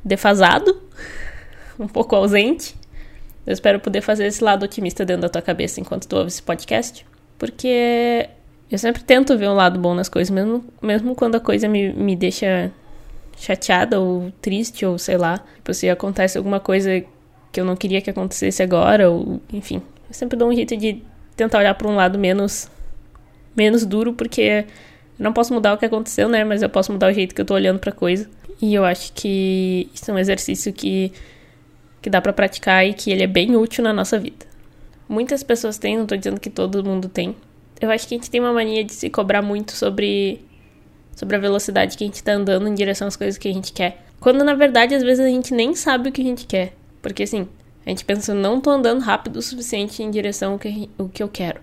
defasado, 0.04 0.80
um 1.78 1.88
pouco 1.88 2.14
ausente, 2.16 2.74
eu 3.46 3.52
espero 3.52 3.80
poder 3.80 4.00
fazer 4.00 4.26
esse 4.26 4.42
lado 4.44 4.64
otimista 4.64 5.04
dentro 5.04 5.22
da 5.22 5.28
tua 5.28 5.42
cabeça 5.42 5.80
enquanto 5.80 6.06
tu 6.06 6.16
ouve 6.16 6.28
esse 6.28 6.42
podcast. 6.42 7.06
Porque 7.38 8.28
eu 8.70 8.78
sempre 8.78 9.02
tento 9.02 9.36
ver 9.36 9.48
um 9.48 9.54
lado 9.54 9.78
bom 9.78 9.94
nas 9.94 10.08
coisas, 10.08 10.30
mesmo, 10.30 10.64
mesmo 10.80 11.14
quando 11.14 11.36
a 11.36 11.40
coisa 11.40 11.68
me, 11.68 11.92
me 11.92 12.14
deixa 12.14 12.70
chateada 13.36 13.98
ou 13.98 14.30
triste, 14.42 14.84
ou 14.84 14.98
sei 14.98 15.16
lá. 15.16 15.38
Tipo, 15.56 15.72
se 15.72 15.88
acontece 15.88 16.36
alguma 16.36 16.60
coisa 16.60 17.02
que 17.50 17.60
eu 17.60 17.64
não 17.64 17.74
queria 17.74 18.00
que 18.00 18.10
acontecesse 18.10 18.62
agora, 18.62 19.10
ou 19.10 19.40
enfim. 19.52 19.82
Eu 20.08 20.14
sempre 20.14 20.38
dou 20.38 20.48
um 20.48 20.54
jeito 20.54 20.76
de 20.76 21.02
tentar 21.34 21.58
olhar 21.58 21.74
para 21.74 21.88
um 21.88 21.96
lado 21.96 22.18
menos, 22.18 22.70
menos 23.56 23.86
duro, 23.86 24.12
porque 24.12 24.66
não 25.20 25.32
posso 25.32 25.52
mudar 25.54 25.74
o 25.74 25.78
que 25.78 25.84
aconteceu, 25.84 26.28
né? 26.28 26.42
Mas 26.44 26.62
eu 26.62 26.68
posso 26.68 26.90
mudar 26.90 27.10
o 27.10 27.12
jeito 27.12 27.34
que 27.34 27.40
eu 27.40 27.44
tô 27.44 27.54
olhando 27.54 27.78
pra 27.78 27.92
coisa. 27.92 28.28
E 28.60 28.74
eu 28.74 28.84
acho 28.84 29.12
que 29.12 29.88
isso 29.94 30.10
é 30.10 30.14
um 30.14 30.18
exercício 30.18 30.72
que, 30.72 31.12
que 32.02 32.10
dá 32.10 32.20
para 32.20 32.32
praticar 32.32 32.86
e 32.86 32.94
que 32.94 33.10
ele 33.10 33.22
é 33.22 33.26
bem 33.26 33.54
útil 33.54 33.84
na 33.84 33.92
nossa 33.92 34.18
vida. 34.18 34.46
Muitas 35.08 35.42
pessoas 35.42 35.78
têm, 35.78 35.98
não 35.98 36.06
tô 36.06 36.16
dizendo 36.16 36.40
que 36.40 36.50
todo 36.50 36.84
mundo 36.84 37.08
tem, 37.08 37.34
eu 37.80 37.90
acho 37.90 38.06
que 38.06 38.14
a 38.14 38.18
gente 38.18 38.30
tem 38.30 38.40
uma 38.40 38.52
mania 38.52 38.84
de 38.84 38.92
se 38.92 39.08
cobrar 39.08 39.40
muito 39.40 39.72
sobre 39.72 40.44
sobre 41.16 41.36
a 41.36 41.38
velocidade 41.38 41.96
que 41.96 42.04
a 42.04 42.06
gente 42.06 42.22
tá 42.22 42.32
andando 42.32 42.68
em 42.68 42.74
direção 42.74 43.08
às 43.08 43.16
coisas 43.16 43.36
que 43.36 43.48
a 43.48 43.52
gente 43.52 43.72
quer. 43.72 44.04
Quando 44.20 44.44
na 44.44 44.54
verdade 44.54 44.94
às 44.94 45.02
vezes 45.02 45.24
a 45.24 45.28
gente 45.28 45.52
nem 45.52 45.74
sabe 45.74 46.08
o 46.08 46.12
que 46.12 46.20
a 46.20 46.24
gente 46.24 46.46
quer. 46.46 46.74
Porque 47.02 47.22
assim, 47.22 47.48
a 47.84 47.90
gente 47.90 48.04
pensa, 48.04 48.34
não 48.34 48.60
tô 48.60 48.70
andando 48.70 49.00
rápido 49.00 49.36
o 49.36 49.42
suficiente 49.42 50.02
em 50.02 50.10
direção 50.10 50.52
ao 50.52 50.58
que, 50.58 50.90
o 50.98 51.08
que 51.08 51.22
eu 51.22 51.28
quero. 51.28 51.60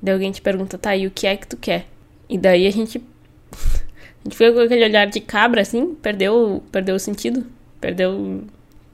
Daí 0.00 0.14
alguém 0.14 0.32
te 0.32 0.40
pergunta, 0.40 0.78
tá, 0.78 0.96
e 0.96 1.06
o 1.06 1.10
que 1.10 1.26
é 1.26 1.36
que 1.36 1.46
tu 1.46 1.56
quer? 1.56 1.86
E 2.32 2.38
daí 2.38 2.66
a 2.66 2.70
gente. 2.70 2.98
a 2.98 4.24
gente 4.24 4.36
fica 4.36 4.52
com 4.52 4.60
aquele 4.60 4.84
olhar 4.84 5.06
de 5.06 5.20
cabra 5.20 5.60
assim, 5.60 5.94
perdeu, 5.94 6.62
perdeu 6.72 6.96
o 6.96 6.98
sentido. 6.98 7.46
Perdeu. 7.80 8.42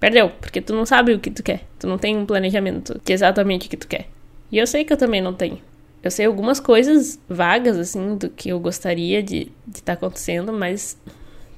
Perdeu, 0.01 0.31
porque 0.31 0.61
tu 0.61 0.75
não 0.75 0.85
sabe 0.85 1.13
o 1.13 1.19
que 1.19 1.31
tu 1.31 1.43
quer. 1.43 1.63
Tu 1.79 1.87
não 1.87 1.99
tem 1.99 2.17
um 2.17 2.27
planejamento 2.27 3.01
de 3.05 3.13
exatamente 3.13 3.67
o 3.67 3.71
que 3.71 3.77
tu 3.77 3.89
quer. 3.89 4.09
E 4.51 4.59
eu 4.59 4.67
sei 4.67 4.85
que 4.85 4.93
eu 4.93 4.97
também 4.97 5.21
não 5.21 5.33
tenho 5.33 5.59
eu 6.03 6.11
sei 6.11 6.27
algumas 6.27 6.61
coisas 6.61 7.19
vagas, 7.29 7.77
assim, 7.77 8.17
do 8.17 8.31
que 8.31 8.49
eu 8.51 8.61
gostaria 8.61 9.23
de 9.23 9.51
estar 9.69 9.85
tá 9.85 9.93
acontecendo, 9.95 10.53
mas, 10.53 10.97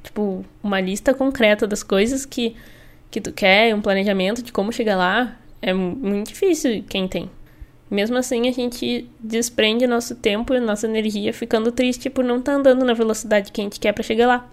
tipo, 0.03 0.45
uma 0.63 0.81
lista 0.81 1.13
concreta 1.13 1.67
das 1.67 1.83
coisas 1.83 2.25
que, 2.25 2.57
que 3.11 3.21
tu 3.21 3.33
quer, 3.33 3.75
um 3.75 3.83
planejamento 3.83 4.43
de 4.43 4.53
como 4.53 4.73
chegar 4.73 4.97
lá, 4.97 5.39
é 5.61 5.73
muito 5.75 6.29
difícil 6.29 6.83
quem 6.89 7.07
tem. 7.07 7.31
Mesmo 7.91 8.17
assim, 8.17 8.49
a 8.49 8.53
gente 8.53 9.11
desprende 9.19 9.87
nosso 9.87 10.15
tempo 10.15 10.55
e 10.55 10.61
nossa 10.61 10.87
energia 10.87 11.33
ficando 11.33 11.73
triste 11.73 12.09
por 12.09 12.25
não 12.25 12.39
estar 12.39 12.53
tá 12.53 12.59
andando 12.59 12.85
na 12.85 12.95
velocidade 12.95 13.51
que 13.51 13.61
a 13.61 13.65
gente 13.65 13.81
quer 13.81 13.93
para 13.93 14.05
chegar 14.05 14.29
lá. 14.29 14.49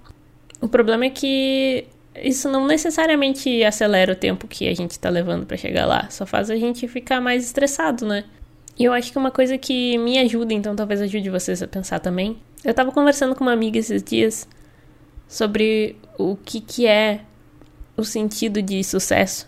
O 0.60 0.68
problema 0.68 1.06
é 1.06 1.10
que 1.12 1.86
isso 2.16 2.50
não 2.50 2.66
necessariamente 2.66 3.64
acelera 3.64 4.14
o 4.14 4.16
tempo 4.16 4.48
que 4.48 4.68
a 4.68 4.74
gente 4.74 4.92
está 4.92 5.10
levando 5.10 5.46
para 5.46 5.56
chegar 5.56 5.86
lá, 5.86 6.10
só 6.10 6.26
faz 6.26 6.50
a 6.50 6.56
gente 6.56 6.88
ficar 6.88 7.22
mais 7.22 7.46
estressado, 7.46 8.08
né? 8.08 8.24
E 8.80 8.84
eu 8.84 8.94
acho 8.94 9.12
que 9.12 9.18
uma 9.18 9.32
coisa 9.32 9.58
que 9.58 9.98
me 9.98 10.18
ajuda, 10.18 10.54
então 10.54 10.76
talvez 10.76 11.02
ajude 11.02 11.30
vocês 11.30 11.62
a 11.62 11.68
pensar 11.68 12.00
também. 12.00 12.38
Eu 12.64 12.74
tava 12.74 12.92
conversando 12.92 13.36
com 13.36 13.44
uma 13.44 13.54
amiga 13.54 13.78
esses 13.78 14.02
dias 14.04 14.48
sobre 15.28 15.96
o 16.18 16.36
que, 16.36 16.62
que 16.62 16.88
é 16.88 17.22
o 17.96 18.04
sentido 18.04 18.62
de 18.62 18.84
sucesso. 18.84 19.48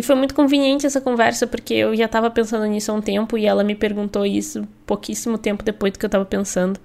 E 0.00 0.02
foi 0.02 0.16
muito 0.16 0.34
conveniente 0.34 0.86
essa 0.86 0.98
conversa, 0.98 1.46
porque 1.46 1.74
eu 1.74 1.94
já 1.94 2.06
estava 2.06 2.30
pensando 2.30 2.64
nisso 2.64 2.90
há 2.90 2.94
um 2.94 3.02
tempo 3.02 3.36
e 3.36 3.44
ela 3.44 3.62
me 3.62 3.74
perguntou 3.74 4.24
isso 4.24 4.66
pouquíssimo 4.86 5.36
tempo 5.36 5.62
depois 5.62 5.92
do 5.92 5.98
que 5.98 6.06
eu 6.06 6.08
estava 6.08 6.24
pensando. 6.24 6.80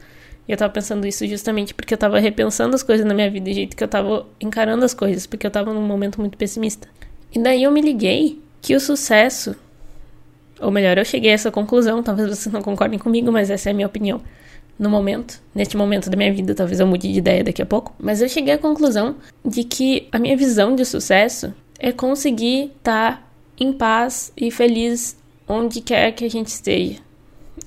E 0.46 0.52
eu 0.52 0.56
estava 0.56 0.74
pensando 0.74 1.08
isso 1.08 1.26
justamente 1.26 1.74
porque 1.74 1.94
eu 1.94 1.96
estava 1.96 2.20
repensando 2.20 2.76
as 2.76 2.84
coisas 2.84 3.06
na 3.06 3.14
minha 3.14 3.32
vida, 3.32 3.50
do 3.50 3.54
jeito 3.54 3.74
que 3.74 3.82
eu 3.82 3.86
estava 3.86 4.26
encarando 4.38 4.84
as 4.84 4.94
coisas, 4.94 5.26
porque 5.26 5.46
eu 5.46 5.48
estava 5.48 5.74
num 5.74 5.82
momento 5.82 6.20
muito 6.20 6.38
pessimista. 6.38 6.90
E 7.34 7.40
daí 7.40 7.64
eu 7.64 7.72
me 7.72 7.80
liguei 7.80 8.38
que 8.62 8.76
o 8.76 8.82
sucesso 8.82 9.56
ou 10.60 10.70
melhor, 10.70 10.98
eu 10.98 11.06
cheguei 11.06 11.32
a 11.32 11.36
essa 11.36 11.50
conclusão, 11.50 12.04
talvez 12.04 12.28
vocês 12.28 12.52
não 12.52 12.62
concordem 12.62 13.00
comigo, 13.00 13.32
mas 13.32 13.50
essa 13.50 13.70
é 13.70 13.72
a 13.72 13.74
minha 13.74 13.88
opinião. 13.88 14.20
no 14.78 14.90
momento, 14.90 15.42
neste 15.54 15.78
momento 15.78 16.10
da 16.10 16.18
minha 16.18 16.34
vida, 16.34 16.54
talvez 16.54 16.82
eu 16.82 16.88
mude 16.88 17.10
de 17.10 17.20
ideia 17.20 17.46
daqui 17.46 17.62
a 17.62 17.66
pouco, 17.66 17.96
mas 17.98 18.22
eu 18.22 18.28
cheguei 18.28 18.56
à 18.56 18.58
conclusão 18.58 19.16
de 19.46 19.64
que 19.64 20.10
a 20.12 20.20
minha 20.20 20.36
visão 20.36 20.76
de 20.76 20.84
sucesso 20.84 21.54
é 21.80 21.92
conseguir 21.92 22.72
estar 22.78 23.18
tá 23.18 23.24
em 23.60 23.74
paz 23.74 24.32
e 24.36 24.52
feliz 24.52 25.18
onde 25.48 25.82
quer 25.82 26.12
que 26.12 26.26
a 26.26 26.30
gente 26.30 26.48
esteja, 26.48 27.00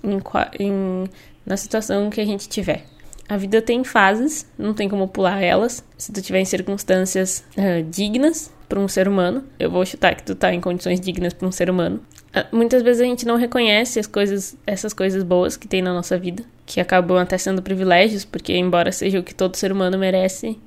em, 0.02 0.20
em, 0.58 1.04
na 1.46 1.56
situação 1.56 2.10
que 2.10 2.20
a 2.20 2.24
gente 2.24 2.48
tiver. 2.48 2.84
A 3.28 3.36
vida 3.36 3.60
tem 3.60 3.84
fases, 3.84 4.46
não 4.58 4.72
tem 4.72 4.88
como 4.88 5.06
pular 5.06 5.42
elas. 5.42 5.84
Se 5.98 6.10
tu 6.10 6.22
tiver 6.22 6.40
em 6.40 6.46
circunstâncias 6.46 7.44
uh, 7.58 7.82
dignas 7.90 8.50
para 8.66 8.80
um 8.80 8.88
ser 8.88 9.06
humano, 9.06 9.44
eu 9.58 9.70
vou 9.70 9.84
chutar 9.84 10.14
que 10.14 10.22
tu 10.22 10.34
tá 10.34 10.52
em 10.52 10.60
condições 10.60 10.98
dignas 10.98 11.34
para 11.34 11.46
um 11.46 11.52
ser 11.52 11.68
humano. 11.68 12.00
Uh, 12.34 12.56
muitas 12.56 12.82
vezes 12.82 13.02
a 13.02 13.04
gente 13.04 13.26
não 13.26 13.36
reconhece 13.36 14.00
as 14.00 14.06
coisas, 14.06 14.56
essas 14.66 14.94
coisas 14.94 15.22
boas 15.22 15.58
que 15.58 15.68
tem 15.68 15.82
na 15.82 15.92
nossa 15.92 16.18
vida, 16.18 16.42
que 16.64 16.80
acabam 16.80 17.18
até 17.18 17.36
sendo 17.36 17.60
privilégios, 17.60 18.24
porque 18.24 18.56
embora 18.56 18.90
seja 18.92 19.20
o 19.20 19.22
que 19.22 19.34
todo 19.34 19.56
ser 19.56 19.72
humano 19.72 19.98
merece, 19.98 20.58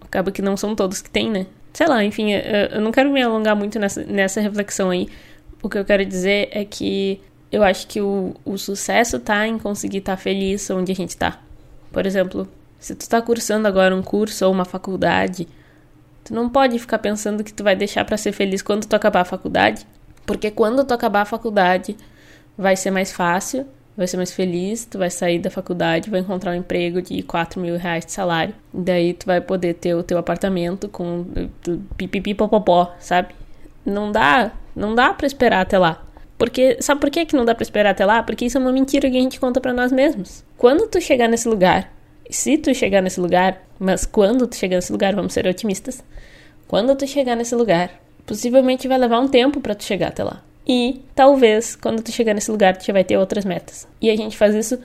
acaba 0.00 0.30
que 0.30 0.40
não 0.40 0.56
são 0.56 0.76
todos 0.76 1.02
que 1.02 1.10
tem, 1.10 1.28
né? 1.28 1.46
Sei 1.76 1.86
lá, 1.86 2.02
enfim, 2.02 2.32
eu, 2.32 2.80
não 2.80 2.90
quero 2.90 3.12
me 3.12 3.22
alongar 3.22 3.54
muito 3.54 3.78
nessa, 3.78 4.02
nessa 4.02 4.40
reflexão 4.40 4.88
aí. 4.88 5.10
O 5.62 5.68
que 5.68 5.76
eu 5.76 5.84
quero 5.84 6.06
dizer 6.06 6.48
é 6.50 6.64
que 6.64 7.20
eu 7.52 7.62
acho 7.62 7.86
que 7.86 8.00
o, 8.00 8.34
o 8.46 8.56
sucesso 8.56 9.20
tá 9.20 9.46
em 9.46 9.58
conseguir 9.58 9.98
estar 9.98 10.16
tá 10.16 10.16
feliz 10.16 10.70
onde 10.70 10.90
a 10.90 10.94
gente 10.94 11.14
tá. 11.14 11.38
Por 11.92 12.06
exemplo, 12.06 12.48
se 12.78 12.94
tu 12.94 13.02
está 13.02 13.20
cursando 13.20 13.68
agora 13.68 13.94
um 13.94 14.00
curso 14.00 14.46
ou 14.46 14.52
uma 14.52 14.64
faculdade, 14.64 15.46
tu 16.24 16.32
não 16.32 16.48
pode 16.48 16.78
ficar 16.78 16.96
pensando 16.98 17.44
que 17.44 17.52
tu 17.52 17.62
vai 17.62 17.76
deixar 17.76 18.06
para 18.06 18.16
ser 18.16 18.32
feliz 18.32 18.62
quando 18.62 18.86
tu 18.86 18.96
acabar 18.96 19.20
a 19.20 19.26
faculdade, 19.26 19.86
porque 20.24 20.50
quando 20.50 20.82
tu 20.82 20.94
acabar 20.94 21.20
a 21.20 21.26
faculdade 21.26 21.94
vai 22.56 22.74
ser 22.74 22.90
mais 22.90 23.12
fácil, 23.12 23.66
vai 23.96 24.06
ser 24.06 24.16
mais 24.16 24.32
feliz, 24.32 24.84
tu 24.84 24.98
vai 24.98 25.10
sair 25.10 25.38
da 25.38 25.50
faculdade, 25.50 26.10
vai 26.10 26.20
encontrar 26.20 26.52
um 26.52 26.56
emprego 26.56 27.00
de 27.00 27.22
4 27.22 27.60
mil 27.60 27.76
reais 27.76 28.04
de 28.04 28.12
salário, 28.12 28.54
daí 28.72 29.14
tu 29.14 29.26
vai 29.26 29.40
poder 29.40 29.74
ter 29.74 29.94
o 29.94 30.02
teu 30.02 30.18
apartamento 30.18 30.88
com 30.88 31.24
pipipi 31.96 32.34
popopó, 32.34 32.94
sabe? 32.98 33.34
Não 33.84 34.12
dá, 34.12 34.52
não 34.74 34.94
dá 34.94 35.14
para 35.14 35.26
esperar 35.26 35.62
até 35.62 35.78
lá. 35.78 36.02
Porque, 36.36 36.76
sabe 36.80 37.00
por 37.00 37.08
que, 37.08 37.24
que 37.24 37.34
não 37.34 37.46
dá 37.46 37.54
pra 37.54 37.62
esperar 37.62 37.90
até 37.90 38.04
lá? 38.04 38.22
Porque 38.22 38.44
isso 38.44 38.58
é 38.58 38.60
uma 38.60 38.72
mentira 38.72 39.10
que 39.10 39.16
a 39.16 39.20
gente 39.20 39.40
conta 39.40 39.60
para 39.60 39.72
nós 39.72 39.90
mesmos. 39.90 40.44
Quando 40.58 40.86
tu 40.86 41.00
chegar 41.00 41.28
nesse 41.28 41.48
lugar, 41.48 41.90
se 42.28 42.58
tu 42.58 42.74
chegar 42.74 43.00
nesse 43.00 43.18
lugar, 43.18 43.62
mas 43.78 44.04
quando 44.04 44.46
tu 44.46 44.56
chegar 44.56 44.76
nesse 44.76 44.92
lugar, 44.92 45.14
vamos 45.14 45.32
ser 45.32 45.46
otimistas. 45.46 46.04
Quando 46.68 46.94
tu 46.94 47.06
chegar 47.06 47.36
nesse 47.36 47.54
lugar, 47.54 47.90
possivelmente 48.26 48.88
vai 48.88 48.98
levar 48.98 49.20
um 49.20 49.28
tempo 49.28 49.60
para 49.60 49.74
tu 49.74 49.84
chegar 49.84 50.08
até 50.08 50.24
lá. 50.24 50.42
E 50.66 51.02
talvez, 51.14 51.76
quando 51.76 52.02
tu 52.02 52.10
chegar 52.10 52.34
nesse 52.34 52.50
lugar, 52.50 52.76
tu 52.76 52.84
já 52.84 52.92
vai 52.92 53.04
ter 53.04 53.16
outras 53.16 53.44
metas. 53.44 53.86
E 54.00 54.10
a 54.10 54.16
gente 54.16 54.36
faz 54.36 54.54
isso 54.54 54.78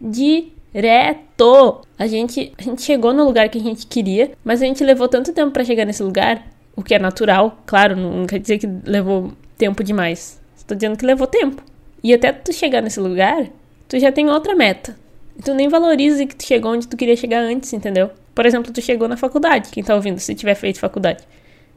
direto. 0.00 1.82
A 1.98 2.06
gente, 2.06 2.52
a 2.58 2.62
gente 2.62 2.82
chegou 2.82 3.12
no 3.12 3.24
lugar 3.24 3.48
que 3.48 3.58
a 3.58 3.62
gente 3.62 3.86
queria, 3.86 4.32
mas 4.44 4.60
a 4.60 4.66
gente 4.66 4.82
levou 4.82 5.08
tanto 5.08 5.32
tempo 5.32 5.52
para 5.52 5.64
chegar 5.64 5.84
nesse 5.84 6.02
lugar, 6.02 6.44
o 6.74 6.82
que 6.82 6.94
é 6.94 6.98
natural, 6.98 7.62
claro, 7.64 7.94
não 7.94 8.26
quer 8.26 8.38
dizer 8.38 8.58
que 8.58 8.66
levou 8.84 9.32
tempo 9.56 9.84
demais. 9.84 10.40
Tô 10.66 10.74
dizendo 10.74 10.96
que 10.96 11.04
levou 11.04 11.26
tempo. 11.26 11.62
E 12.02 12.14
até 12.14 12.32
tu 12.32 12.52
chegar 12.52 12.80
nesse 12.80 13.00
lugar, 13.00 13.48
tu 13.88 13.98
já 13.98 14.12
tem 14.12 14.30
outra 14.30 14.54
meta. 14.54 14.96
Tu 15.44 15.52
nem 15.52 15.68
valoriza 15.68 16.24
que 16.24 16.36
tu 16.36 16.46
chegou 16.46 16.72
onde 16.72 16.86
tu 16.86 16.96
queria 16.96 17.16
chegar 17.16 17.40
antes, 17.40 17.72
entendeu? 17.72 18.10
Por 18.34 18.46
exemplo, 18.46 18.72
tu 18.72 18.80
chegou 18.80 19.08
na 19.08 19.16
faculdade, 19.16 19.70
quem 19.70 19.82
tá 19.82 19.94
ouvindo, 19.94 20.20
se 20.20 20.34
tiver 20.34 20.54
feito 20.54 20.78
faculdade. 20.78 21.24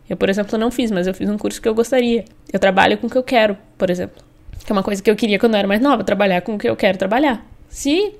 Eu, 0.09 0.17
por 0.17 0.29
exemplo, 0.29 0.57
não 0.57 0.69
fiz, 0.69 0.91
mas 0.91 1.07
eu 1.07 1.13
fiz 1.13 1.29
um 1.29 1.37
curso 1.37 1.61
que 1.61 1.67
eu 1.67 1.73
gostaria. 1.73 2.25
Eu 2.51 2.59
trabalho 2.59 2.97
com 2.97 3.07
o 3.07 3.09
que 3.09 3.17
eu 3.17 3.23
quero, 3.23 3.57
por 3.77 3.89
exemplo. 3.89 4.21
Que 4.65 4.71
é 4.71 4.73
uma 4.73 4.83
coisa 4.83 5.01
que 5.01 5.09
eu 5.09 5.15
queria 5.15 5.39
quando 5.39 5.53
eu 5.53 5.59
era 5.59 5.67
mais 5.67 5.81
nova, 5.81 6.03
trabalhar 6.03 6.41
com 6.41 6.55
o 6.55 6.57
que 6.57 6.69
eu 6.69 6.75
quero 6.75 6.97
trabalhar. 6.97 7.45
Se 7.69 8.13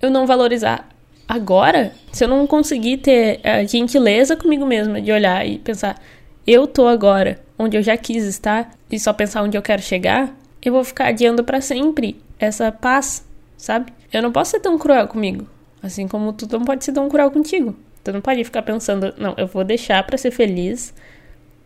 eu 0.00 0.10
não 0.10 0.26
valorizar 0.26 0.88
agora, 1.28 1.92
se 2.10 2.24
eu 2.24 2.28
não 2.28 2.46
conseguir 2.46 2.98
ter 2.98 3.40
a 3.46 3.62
gentileza 3.64 4.36
comigo 4.36 4.64
mesma 4.64 5.00
de 5.00 5.12
olhar 5.12 5.46
e 5.46 5.58
pensar, 5.58 6.00
eu 6.46 6.66
tô 6.66 6.86
agora 6.86 7.38
onde 7.58 7.76
eu 7.76 7.82
já 7.82 7.96
quis 7.96 8.24
estar 8.24 8.70
e 8.90 8.98
só 8.98 9.12
pensar 9.12 9.42
onde 9.42 9.56
eu 9.56 9.62
quero 9.62 9.82
chegar, 9.82 10.34
eu 10.62 10.72
vou 10.72 10.82
ficar 10.82 11.08
adiando 11.08 11.44
para 11.44 11.60
sempre 11.60 12.20
essa 12.38 12.72
paz, 12.72 13.24
sabe? 13.56 13.92
Eu 14.12 14.22
não 14.22 14.32
posso 14.32 14.52
ser 14.52 14.60
tão 14.60 14.78
cruel 14.78 15.06
comigo, 15.08 15.46
assim 15.82 16.08
como 16.08 16.32
tu 16.32 16.48
não 16.50 16.64
pode 16.64 16.84
ser 16.84 16.92
tão 16.92 17.08
cruel 17.08 17.30
contigo. 17.30 17.76
Tu 18.02 18.12
não 18.12 18.20
pode 18.20 18.42
ficar 18.44 18.62
pensando, 18.62 19.12
não, 19.18 19.34
eu 19.36 19.46
vou 19.46 19.64
deixar 19.64 20.02
para 20.04 20.16
ser 20.16 20.30
feliz 20.30 20.94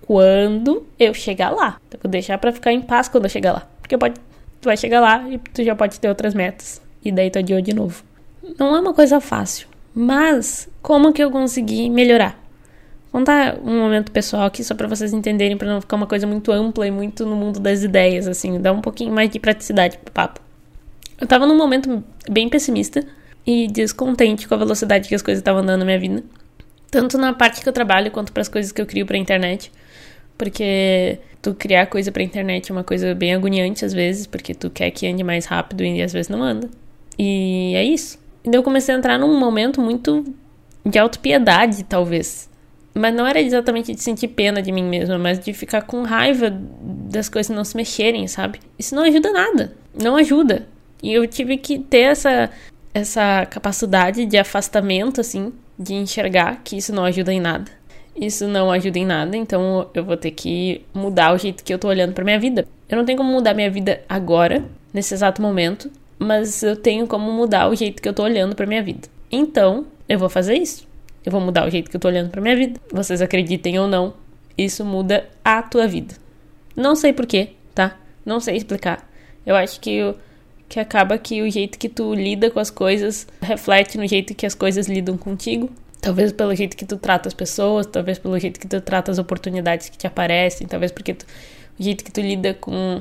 quando 0.07 0.87
eu 0.99 1.15
chegar 1.15 1.51
lá. 1.51 1.81
Eu 1.91 1.99
vou 2.03 2.11
deixar 2.11 2.39
para 2.39 2.53
ficar 2.53 2.73
em 2.73 2.81
paz 2.81 3.09
quando 3.09 3.25
eu 3.25 3.31
chegar 3.31 3.53
lá. 3.53 3.69
Porque 3.81 3.97
pode, 3.97 4.15
tu 4.61 4.67
vai 4.67 4.77
chegar 4.77 5.01
lá 5.01 5.29
e 5.29 5.39
tu 5.39 5.63
já 5.65 5.75
pode 5.75 5.99
ter 5.99 6.09
outras 6.09 6.35
metas. 6.35 6.81
E 7.05 7.11
daí 7.11 7.31
tu 7.31 7.39
adiou 7.39 7.61
de 7.61 7.75
novo. 7.75 8.03
Não 8.59 8.75
é 8.77 8.81
uma 8.81 8.95
coisa 8.95 9.21
fácil. 9.21 9.69
Mas 9.95 10.69
como 10.81 11.13
que 11.13 11.23
eu 11.23 11.31
consegui 11.31 11.91
melhorar? 11.91 12.43
contar 13.13 13.59
um 13.63 13.79
momento 13.79 14.11
pessoal 14.11 14.45
aqui 14.47 14.65
só 14.65 14.75
para 14.75 14.89
vocês 14.89 15.13
entenderem, 15.13 15.57
para 15.57 15.69
não 15.69 15.83
ficar 15.83 15.97
uma 15.97 16.07
coisa 16.07 16.27
muito 16.27 16.51
ampla 16.51 16.87
e 16.87 16.91
muito 16.91 17.27
no 17.27 17.37
mundo 17.37 17.61
das 17.61 17.83
ideias, 17.83 18.27
assim, 18.27 18.59
dar 18.59 18.73
um 18.73 18.81
pouquinho 18.81 19.13
mais 19.13 19.29
de 19.29 19.39
praticidade 19.39 19.99
pro 19.99 20.11
papo. 20.11 20.41
Eu 21.21 21.27
tava 21.27 21.47
num 21.47 21.57
momento 21.57 22.03
bem 22.29 22.49
pessimista 22.49 23.05
e 23.47 23.69
descontente 23.69 24.49
com 24.49 24.55
a 24.55 24.57
velocidade 24.57 25.09
que 25.09 25.15
as 25.15 25.21
coisas 25.21 25.41
estavam 25.41 25.61
andando 25.61 25.81
na 25.81 25.85
minha 25.85 26.01
vida, 26.01 26.25
tanto 26.91 27.19
na 27.19 27.35
parte 27.35 27.61
que 27.61 27.69
eu 27.69 27.73
trabalho 27.73 28.11
quanto 28.11 28.33
para 28.33 28.41
as 28.41 28.49
coisas 28.49 28.73
que 28.73 28.81
eu 28.81 28.87
crio 28.87 29.05
para 29.05 29.19
internet, 29.19 29.71
porque 30.37 31.19
tu 31.41 31.55
criar 31.55 31.87
coisa 31.87 32.11
para 32.13 32.23
internet 32.23 32.71
é 32.71 32.75
uma 32.75 32.85
coisa 32.85 33.15
bem 33.15 33.35
agoniante 33.35 33.85
às 33.85 33.93
vezes, 33.93 34.27
porque 34.27 34.55
tu 34.55 34.71
quer 34.71 34.91
que 34.91 35.07
ande 35.07 35.25
mais 35.25 35.47
rápido 35.47 35.83
e 35.85 36.03
às 36.03 36.13
vezes 36.13 36.29
não 36.29 36.43
anda. 36.43 36.69
E 37.19 37.75
é 37.75 37.85
isso. 37.85 38.19
E 38.45 38.51
daí 38.51 38.59
eu 38.59 38.63
comecei 38.63 38.95
a 38.95 38.99
entrar 38.99 39.19
num 39.19 39.39
momento 39.39 39.81
muito 39.81 40.25
de 40.85 40.99
autopiedade, 40.99 41.85
talvez 41.85 42.51
mas 42.95 43.15
não 43.15 43.27
era 43.27 43.41
exatamente 43.41 43.95
de 43.95 44.03
sentir 44.03 44.29
pena 44.29 44.61
de 44.61 44.71
mim 44.71 44.85
mesma, 44.85 45.19
mas 45.19 45.39
de 45.39 45.53
ficar 45.53 45.83
com 45.83 46.03
raiva 46.03 46.51
das 46.51 47.29
coisas 47.29 47.55
não 47.55 47.65
se 47.65 47.77
mexerem, 47.77 48.27
sabe? 48.29 48.61
Isso 48.79 48.95
não 48.95 49.03
ajuda 49.03 49.33
nada. 49.33 49.73
Não 49.95 50.17
ajuda. 50.17 50.67
E 51.03 51.13
eu 51.13 51.27
tive 51.27 51.57
que 51.57 51.79
ter 51.79 52.01
essa, 52.01 52.51
essa 52.93 53.47
capacidade 53.47 54.27
de 54.27 54.37
afastamento, 54.37 55.21
assim, 55.21 55.53
de 55.79 55.95
enxergar 55.95 56.61
que 56.63 56.77
isso 56.77 56.95
não 56.95 57.05
ajuda 57.05 57.33
em 57.33 57.41
nada. 57.41 57.71
Isso 58.15 58.47
não 58.47 58.71
ajuda 58.71 58.99
em 58.99 59.07
nada, 59.07 59.37
então 59.37 59.89
eu 59.95 60.05
vou 60.05 60.17
ter 60.17 60.31
que 60.31 60.85
mudar 60.93 61.35
o 61.35 61.39
jeito 61.39 61.65
que 61.65 61.73
eu 61.73 61.79
tô 61.79 61.89
olhando 61.89 62.13
pra 62.13 62.25
minha 62.25 62.39
vida. 62.39 62.67
Eu 62.89 62.99
não 62.99 63.05
tenho 63.05 63.19
como 63.19 63.33
mudar 63.33 63.55
minha 63.55 63.71
vida 63.71 64.03
agora, 64.09 64.65
nesse 64.93 65.15
exato 65.15 65.41
momento, 65.41 65.91
mas 66.19 66.63
eu 66.63 66.77
tenho 66.77 67.07
como 67.07 67.33
mudar 67.33 67.69
o 67.69 67.75
jeito 67.75 68.03
que 68.03 68.09
eu 68.09 68.13
tô 68.13 68.23
olhando 68.23 68.55
pra 68.55 68.67
minha 68.67 68.83
vida. 68.83 69.09
Então, 69.31 69.87
eu 70.09 70.19
vou 70.19 70.29
fazer 70.29 70.55
isso. 70.55 70.87
Eu 71.25 71.33
vou 71.33 71.41
mudar 71.41 71.67
o 71.67 71.71
jeito 71.71 71.91
que 71.91 71.97
eu 71.97 72.01
tô 72.01 72.09
olhando 72.09 72.31
pra 72.31 72.41
minha 72.41 72.57
vida. 72.57 72.81
Vocês 72.93 73.23
acreditem 73.23 73.79
ou 73.79 73.89
não, 73.89 74.13
isso 74.59 74.85
muda 74.85 75.29
a 75.45 75.63
tua 75.63 75.87
vida. 75.87 76.15
Não 76.77 76.95
sei 76.95 77.13
porquê, 77.13 77.51
tá? 77.75 77.97
Não 78.25 78.41
sei 78.41 78.57
explicar. 78.57 79.09
Eu 79.45 79.57
acho 79.57 79.81
que, 79.81 80.15
que 80.69 80.79
acaba 80.79 81.17
que 81.19 81.43
o 81.43 81.51
jeito 81.51 81.79
que 81.79 81.89
tu 81.89 82.15
lida 82.15 82.51
com 82.51 82.61
as 82.61 82.71
coisas 82.71 83.27
reflete 83.41 83.97
no 83.99 84.07
jeito 84.07 84.35
que 84.35 84.47
as 84.47 84.55
coisas 84.55 84.87
lidam 84.87 85.17
contigo. 85.17 85.71
Talvez 86.03 86.33
pelo 86.33 86.55
jeito 86.55 86.77
que 86.77 86.85
tu 86.85 86.99
trata 86.99 87.29
as 87.29 87.35
pessoas, 87.35 87.87
talvez 87.87 88.19
pelo 88.19 88.39
jeito 88.39 88.59
que 88.61 88.67
tu 88.67 88.81
trata 88.81 89.11
as 89.11 89.19
oportunidades 89.19 89.89
que 89.89 89.97
te 89.97 90.07
aparecem, 90.07 90.67
talvez 90.67 90.93
porque 90.93 91.15
tu, 91.15 91.25
o 91.79 91.83
jeito 91.83 92.05
que 92.05 92.11
tu 92.11 92.21
lida 92.21 92.53
com, 92.55 93.01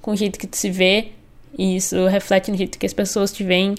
com 0.00 0.10
o 0.12 0.16
jeito 0.16 0.38
que 0.38 0.46
tu 0.46 0.56
se 0.56 0.70
vê, 0.70 1.12
e 1.56 1.76
isso 1.76 2.06
reflete 2.06 2.50
no 2.50 2.56
jeito 2.56 2.78
que 2.78 2.86
as 2.86 2.92
pessoas 2.92 3.32
te 3.32 3.42
veem. 3.42 3.74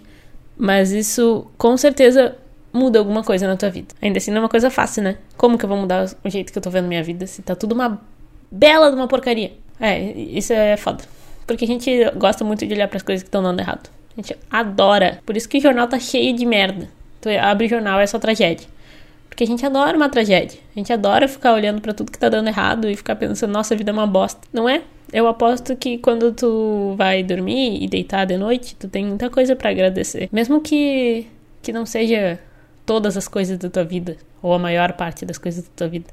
Mas 0.57 0.91
isso 0.91 1.47
com 1.57 1.77
certeza 1.77 2.35
muda 2.73 2.97
alguma 2.97 3.23
coisa 3.23 3.47
na 3.47 3.55
tua 3.55 3.69
vida. 3.69 3.93
Ainda 4.01 4.17
assim 4.17 4.31
não 4.31 4.37
é 4.37 4.41
uma 4.41 4.49
coisa 4.49 4.69
fácil, 4.69 5.03
né? 5.03 5.17
Como 5.37 5.57
que 5.57 5.65
eu 5.65 5.69
vou 5.69 5.77
mudar 5.77 6.07
o 6.23 6.29
jeito 6.29 6.51
que 6.51 6.57
eu 6.57 6.61
tô 6.61 6.69
vendo 6.69 6.87
minha 6.87 7.03
vida 7.03 7.27
se 7.27 7.43
tá 7.43 7.55
tudo 7.55 7.73
uma 7.73 8.01
bela 8.51 8.89
de 8.89 8.95
uma 8.95 9.07
porcaria? 9.07 9.53
É, 9.79 9.99
isso 9.99 10.51
é 10.51 10.75
foda. 10.77 11.03
Porque 11.45 11.65
a 11.65 11.67
gente 11.67 11.91
gosta 12.15 12.43
muito 12.43 12.65
de 12.65 12.73
olhar 12.73 12.87
para 12.87 12.97
as 12.97 13.03
coisas 13.03 13.21
que 13.21 13.27
estão 13.27 13.43
dando 13.43 13.59
errado. 13.59 13.89
A 14.17 14.21
gente 14.21 14.35
adora. 14.49 15.19
Por 15.25 15.37
isso 15.37 15.47
que 15.47 15.57
o 15.57 15.61
jornal 15.61 15.87
tá 15.87 15.99
cheio 15.99 16.35
de 16.35 16.45
merda. 16.45 16.89
Tu 17.23 17.29
abre 17.29 17.67
o 17.67 17.69
jornal 17.69 18.01
é 18.01 18.05
só 18.05 18.19
tragédia. 18.19 18.67
Porque 19.29 19.45
a 19.45 19.47
gente 19.47 19.65
adora 19.65 19.95
uma 19.95 20.09
tragédia. 20.09 20.59
A 20.75 20.79
gente 20.79 20.91
adora 20.91 21.25
ficar 21.25 21.53
olhando 21.53 21.79
para 21.79 21.93
tudo 21.93 22.11
que 22.11 22.19
tá 22.19 22.27
dando 22.27 22.49
errado 22.49 22.89
e 22.89 22.97
ficar 22.97 23.15
pensando, 23.15 23.49
nossa, 23.49 23.73
a 23.73 23.77
vida 23.77 23.91
é 23.91 23.93
uma 23.93 24.05
bosta. 24.05 24.41
Não 24.51 24.67
é? 24.67 24.81
Eu 25.11 25.25
aposto 25.25 25.73
que 25.77 25.97
quando 25.99 26.33
tu 26.33 26.95
vai 26.97 27.23
dormir 27.23 27.81
e 27.81 27.87
deitar 27.87 28.25
de 28.25 28.37
noite, 28.37 28.75
tu 28.75 28.89
tem 28.89 29.05
muita 29.05 29.29
coisa 29.29 29.55
para 29.55 29.69
agradecer. 29.69 30.27
Mesmo 30.33 30.59
que 30.59 31.25
que 31.61 31.71
não 31.71 31.85
seja 31.85 32.37
todas 32.85 33.15
as 33.15 33.25
coisas 33.25 33.57
da 33.57 33.69
tua 33.69 33.85
vida, 33.85 34.17
ou 34.41 34.51
a 34.53 34.59
maior 34.59 34.91
parte 34.91 35.25
das 35.25 35.37
coisas 35.37 35.63
da 35.63 35.69
tua 35.73 35.87
vida. 35.87 36.07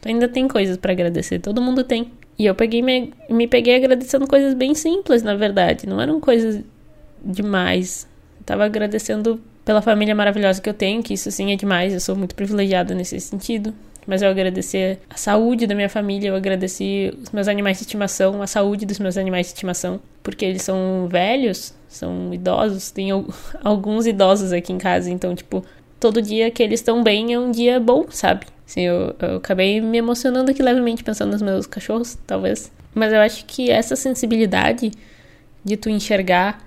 Tu 0.00 0.08
ainda 0.08 0.26
tem 0.26 0.48
coisas 0.48 0.76
para 0.76 0.90
agradecer, 0.90 1.38
todo 1.38 1.62
mundo 1.62 1.84
tem. 1.84 2.10
E 2.36 2.46
eu 2.46 2.54
peguei 2.56 2.82
me, 2.82 3.14
me 3.30 3.46
peguei 3.46 3.76
agradecendo 3.76 4.26
coisas 4.26 4.54
bem 4.54 4.74
simples, 4.74 5.22
na 5.22 5.36
verdade, 5.36 5.86
não 5.86 6.00
eram 6.00 6.20
coisas 6.20 6.64
demais. 7.24 8.08
Eu 8.40 8.44
tava 8.44 8.64
agradecendo 8.64 9.40
pela 9.68 9.82
família 9.82 10.14
maravilhosa 10.14 10.62
que 10.62 10.70
eu 10.70 10.72
tenho, 10.72 11.02
que 11.02 11.12
isso 11.12 11.30
sim 11.30 11.52
é 11.52 11.56
demais, 11.56 11.92
eu 11.92 12.00
sou 12.00 12.16
muito 12.16 12.34
privilegiada 12.34 12.94
nesse 12.94 13.20
sentido. 13.20 13.74
Mas 14.06 14.22
eu 14.22 14.30
agradeci 14.30 14.98
a 15.10 15.16
saúde 15.18 15.66
da 15.66 15.74
minha 15.74 15.90
família, 15.90 16.28
eu 16.28 16.34
agradeci 16.34 17.12
os 17.22 17.30
meus 17.32 17.48
animais 17.48 17.76
de 17.76 17.82
estimação, 17.82 18.40
a 18.40 18.46
saúde 18.46 18.86
dos 18.86 18.98
meus 18.98 19.18
animais 19.18 19.48
de 19.48 19.52
estimação, 19.52 20.00
porque 20.22 20.46
eles 20.46 20.62
são 20.62 21.06
velhos, 21.10 21.74
são 21.86 22.32
idosos, 22.32 22.90
tem 22.90 23.10
alguns 23.62 24.06
idosos 24.06 24.54
aqui 24.54 24.72
em 24.72 24.78
casa, 24.78 25.10
então, 25.10 25.34
tipo, 25.34 25.62
todo 26.00 26.22
dia 26.22 26.50
que 26.50 26.62
eles 26.62 26.80
estão 26.80 27.02
bem 27.02 27.34
é 27.34 27.38
um 27.38 27.50
dia 27.50 27.78
bom, 27.78 28.06
sabe? 28.08 28.46
Assim, 28.66 28.80
eu, 28.80 29.14
eu 29.20 29.36
acabei 29.36 29.82
me 29.82 29.98
emocionando 29.98 30.50
aqui 30.50 30.62
levemente 30.62 31.04
pensando 31.04 31.32
nos 31.32 31.42
meus 31.42 31.66
cachorros, 31.66 32.16
talvez. 32.26 32.72
Mas 32.94 33.12
eu 33.12 33.20
acho 33.20 33.44
que 33.44 33.70
essa 33.70 33.94
sensibilidade 33.94 34.92
de 35.62 35.76
tu 35.76 35.90
enxergar 35.90 36.66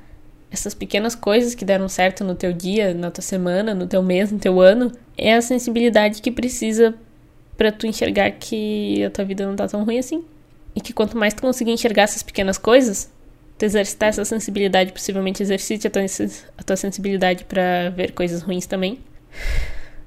essas 0.51 0.73
pequenas 0.73 1.15
coisas 1.15 1.55
que 1.55 1.63
deram 1.63 1.87
certo 1.87 2.23
no 2.23 2.35
teu 2.35 2.51
dia, 2.51 2.93
na 2.93 3.09
tua 3.09 3.21
semana, 3.21 3.73
no 3.73 3.87
teu 3.87 4.03
mês, 4.03 4.31
no 4.31 4.37
teu 4.37 4.59
ano, 4.59 4.91
é 5.17 5.33
a 5.33 5.41
sensibilidade 5.41 6.21
que 6.21 6.29
precisa 6.29 6.93
para 7.57 7.71
tu 7.71 7.87
enxergar 7.87 8.29
que 8.31 9.03
a 9.05 9.09
tua 9.09 9.23
vida 9.23 9.45
não 9.45 9.55
tá 9.55 9.67
tão 9.67 9.85
ruim 9.85 9.97
assim. 9.97 10.25
E 10.75 10.81
que 10.81 10.91
quanto 10.91 11.17
mais 11.17 11.33
tu 11.33 11.41
conseguir 11.41 11.71
enxergar 11.71 12.03
essas 12.03 12.21
pequenas 12.21 12.57
coisas, 12.57 13.09
tu 13.57 13.63
exercitar 13.63 14.09
essa 14.09 14.25
sensibilidade, 14.25 14.91
possivelmente 14.91 15.41
exercite 15.41 15.87
a 15.87 15.89
tua, 15.89 16.01
a 16.57 16.63
tua 16.63 16.75
sensibilidade 16.75 17.45
para 17.45 17.89
ver 17.89 18.11
coisas 18.11 18.41
ruins 18.41 18.65
também. 18.65 18.99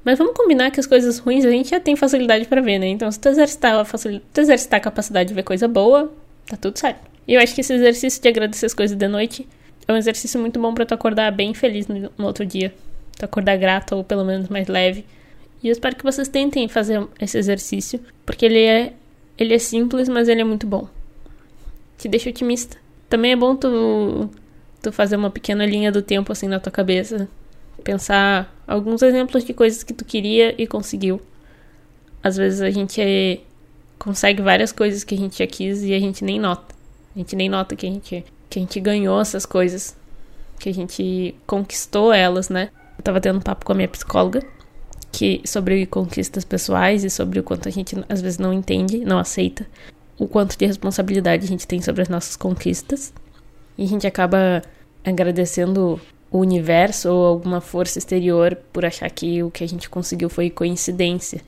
Mas 0.04 0.18
vamos 0.18 0.34
combinar 0.34 0.70
que 0.70 0.78
as 0.78 0.86
coisas 0.86 1.18
ruins 1.18 1.46
a 1.46 1.50
gente 1.50 1.70
já 1.70 1.80
tem 1.80 1.96
facilidade 1.96 2.46
para 2.46 2.60
ver, 2.60 2.78
né? 2.78 2.88
Então, 2.88 3.10
se 3.10 3.18
tu 3.18 3.28
exercitar, 3.30 3.74
a 3.78 3.84
tu 3.84 4.40
exercitar 4.40 4.78
a 4.78 4.82
capacidade 4.82 5.28
de 5.28 5.34
ver 5.34 5.42
coisa 5.42 5.66
boa, 5.66 6.12
tá 6.46 6.56
tudo 6.58 6.78
certo. 6.78 7.00
E 7.26 7.32
eu 7.32 7.40
acho 7.40 7.54
que 7.54 7.62
esse 7.62 7.72
exercício 7.72 8.20
de 8.20 8.28
agradecer 8.28 8.66
as 8.66 8.74
coisas 8.74 8.94
de 8.94 9.08
noite 9.08 9.48
é 9.87 9.93
um 9.93 9.97
exercício 9.97 10.41
muito 10.41 10.61
bom 10.61 10.73
para 10.73 10.87
tu 10.87 10.95
acordar 10.95 11.31
bem 11.31 11.55
feliz 11.55 11.87
no, 11.87 12.11
no 12.17 12.26
outro 12.26 12.45
dia. 12.45 12.75
Tu 13.19 13.25
acordar 13.25 13.57
grato 13.57 13.97
ou 13.97 14.05
pelo 14.05 14.25
menos 14.25 14.49
mais 14.49 14.69
leve. 14.69 15.05
E 15.62 15.69
eu 15.69 15.73
espero 15.73 15.97
que 15.97 16.05
vocês 16.05 16.29
tentem 16.29 16.69
fazer 16.69 17.07
esse 17.21 17.38
exercício, 17.38 18.00
porque 18.26 18.45
ele 18.45 18.62
é 18.62 18.93
ele 19.37 19.55
é 19.55 19.59
simples, 19.59 20.09
mas 20.09 20.29
ele 20.29 20.41
é 20.41 20.45
muito 20.45 20.67
bom. 20.67 20.88
Te 21.99 22.09
deixa 22.09 22.31
otimista. 22.31 22.76
Também 23.09 23.33
é 23.33 23.37
bom 23.37 23.57
tu 23.57 24.31
tu 24.83 24.93
fazer 24.93 25.17
uma 25.17 25.31
pequena 25.31 25.64
linha 25.64 25.91
do 25.91 26.03
tempo 26.03 26.31
assim 26.31 26.47
na 26.47 26.61
tua 26.61 26.71
cabeça, 26.71 27.26
pensar 27.83 28.55
alguns 28.67 29.00
exemplos 29.00 29.43
de 29.43 29.55
coisas 29.55 29.83
que 29.83 29.95
tu 29.95 30.05
queria 30.05 30.55
e 30.61 30.67
conseguiu. 30.67 31.21
Às 32.23 32.37
vezes 32.37 32.61
a 32.61 32.71
gente 32.71 33.00
é, 33.00 33.41
consegue 33.99 34.43
várias 34.43 34.73
coisas 34.73 35.03
que 35.05 35.14
a 35.14 35.19
gente 35.19 35.38
já 35.38 35.47
quis 35.47 35.83
e 35.83 35.95
a 35.95 35.99
gente 35.99 36.23
nem 36.25 36.38
nota. 36.38 36.75
A 37.14 37.19
gente 37.19 37.35
nem 37.35 37.49
nota 37.49 37.75
que 37.75 37.87
a 37.87 37.91
gente 37.91 38.25
que 38.54 38.61
a 38.61 38.62
gente 38.62 38.78
ganhou 38.78 39.20
essas 39.20 39.44
coisas, 39.44 39.96
que 40.61 40.68
a 40.68 40.73
gente 40.73 41.34
conquistou 41.44 42.12
elas, 42.12 42.49
né? 42.49 42.70
Eu 42.96 43.02
tava 43.02 43.20
tendo 43.20 43.38
um 43.38 43.42
papo 43.42 43.66
com 43.66 43.73
a 43.73 43.75
minha 43.75 43.88
psicóloga 43.88 44.40
que 45.11 45.40
sobre 45.44 45.84
conquistas 45.87 46.44
pessoais 46.44 47.02
e 47.02 47.11
sobre 47.11 47.40
o 47.40 47.42
quanto 47.42 47.68
a 47.68 47.73
gente 47.73 47.96
às 48.08 48.23
vezes 48.23 48.38
não 48.38 48.52
entende, 48.52 49.04
não 49.04 49.18
aceita 49.18 49.66
o 50.16 50.28
quanto 50.28 50.56
de 50.56 50.66
responsabilidade 50.66 51.44
a 51.44 51.49
gente 51.49 51.66
tem 51.66 51.82
sobre 51.82 52.02
as 52.02 52.08
nossas 52.08 52.37
conquistas. 52.37 53.12
E 53.76 53.82
a 53.82 53.88
gente 53.88 54.06
acaba 54.06 54.62
agradecendo 55.04 56.00
o 56.30 56.38
universo 56.38 57.11
ou 57.11 57.26
alguma 57.26 57.61
força 57.61 57.99
exterior 57.99 58.56
por 58.73 58.84
achar 58.84 59.11
que 59.11 59.42
o 59.42 59.50
que 59.50 59.64
a 59.64 59.68
gente 59.68 59.90
conseguiu 59.90 60.28
foi 60.28 60.49
coincidência. 60.49 61.40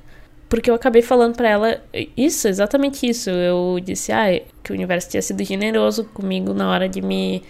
Porque 0.48 0.70
eu 0.70 0.74
acabei 0.74 1.02
falando 1.02 1.36
para 1.36 1.48
ela 1.48 1.84
isso, 2.16 2.46
exatamente 2.46 3.06
isso. 3.06 3.30
Eu 3.30 3.78
disse, 3.82 4.12
ah, 4.12 4.26
que 4.62 4.70
o 4.72 4.74
universo 4.74 5.10
tinha 5.10 5.22
sido 5.22 5.42
generoso 5.44 6.04
comigo 6.04 6.54
na 6.54 6.70
hora 6.70 6.88
de 6.88 7.02
me 7.02 7.42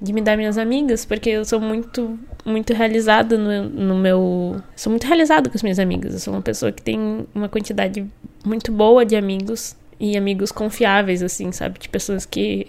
de 0.00 0.12
me 0.12 0.20
dar 0.20 0.36
minhas 0.36 0.58
amigas, 0.58 1.04
porque 1.04 1.30
eu 1.30 1.44
sou 1.44 1.60
muito 1.60 2.18
muito 2.44 2.72
realizada 2.72 3.38
no, 3.38 3.68
no 3.68 3.94
meu, 3.94 4.60
sou 4.74 4.90
muito 4.90 5.06
realizada 5.06 5.48
com 5.48 5.56
as 5.56 5.62
minhas 5.62 5.78
amigas. 5.78 6.12
Eu 6.14 6.18
sou 6.18 6.34
uma 6.34 6.42
pessoa 6.42 6.72
que 6.72 6.82
tem 6.82 7.24
uma 7.32 7.48
quantidade 7.48 8.04
muito 8.44 8.72
boa 8.72 9.06
de 9.06 9.14
amigos 9.14 9.76
e 10.00 10.16
amigos 10.16 10.50
confiáveis 10.50 11.22
assim, 11.22 11.52
sabe? 11.52 11.78
De 11.78 11.88
pessoas 11.88 12.26
que 12.26 12.68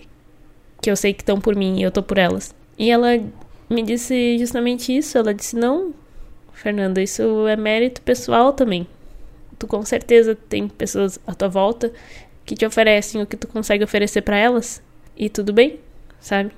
que 0.81 0.91
eu 0.91 0.95
sei 0.97 1.13
que 1.13 1.21
estão 1.21 1.39
por 1.39 1.55
mim 1.55 1.79
e 1.79 1.83
eu 1.83 1.91
tô 1.91 2.03
por 2.03 2.17
elas. 2.17 2.53
E 2.77 2.91
ela 2.91 3.19
me 3.69 3.81
disse 3.81 4.37
justamente 4.37 4.95
isso, 4.95 5.17
ela 5.17 5.33
disse: 5.33 5.55
"Não, 5.55 5.93
Fernanda, 6.53 7.01
isso 7.01 7.47
é 7.47 7.55
mérito 7.55 8.01
pessoal 8.01 8.53
também 8.53 8.87
tu 9.57 9.67
com 9.67 9.83
certeza 9.83 10.35
tem 10.35 10.67
pessoas 10.67 11.19
à 11.25 11.33
tua 11.33 11.47
volta 11.47 11.91
que 12.45 12.55
te 12.55 12.65
oferecem 12.65 13.21
o 13.21 13.25
que 13.25 13.37
tu 13.37 13.47
consegue 13.47 13.83
oferecer 13.83 14.21
para 14.21 14.37
elas 14.37 14.81
e 15.15 15.29
tudo 15.29 15.53
bem, 15.53 15.79
sabe? 16.19 16.51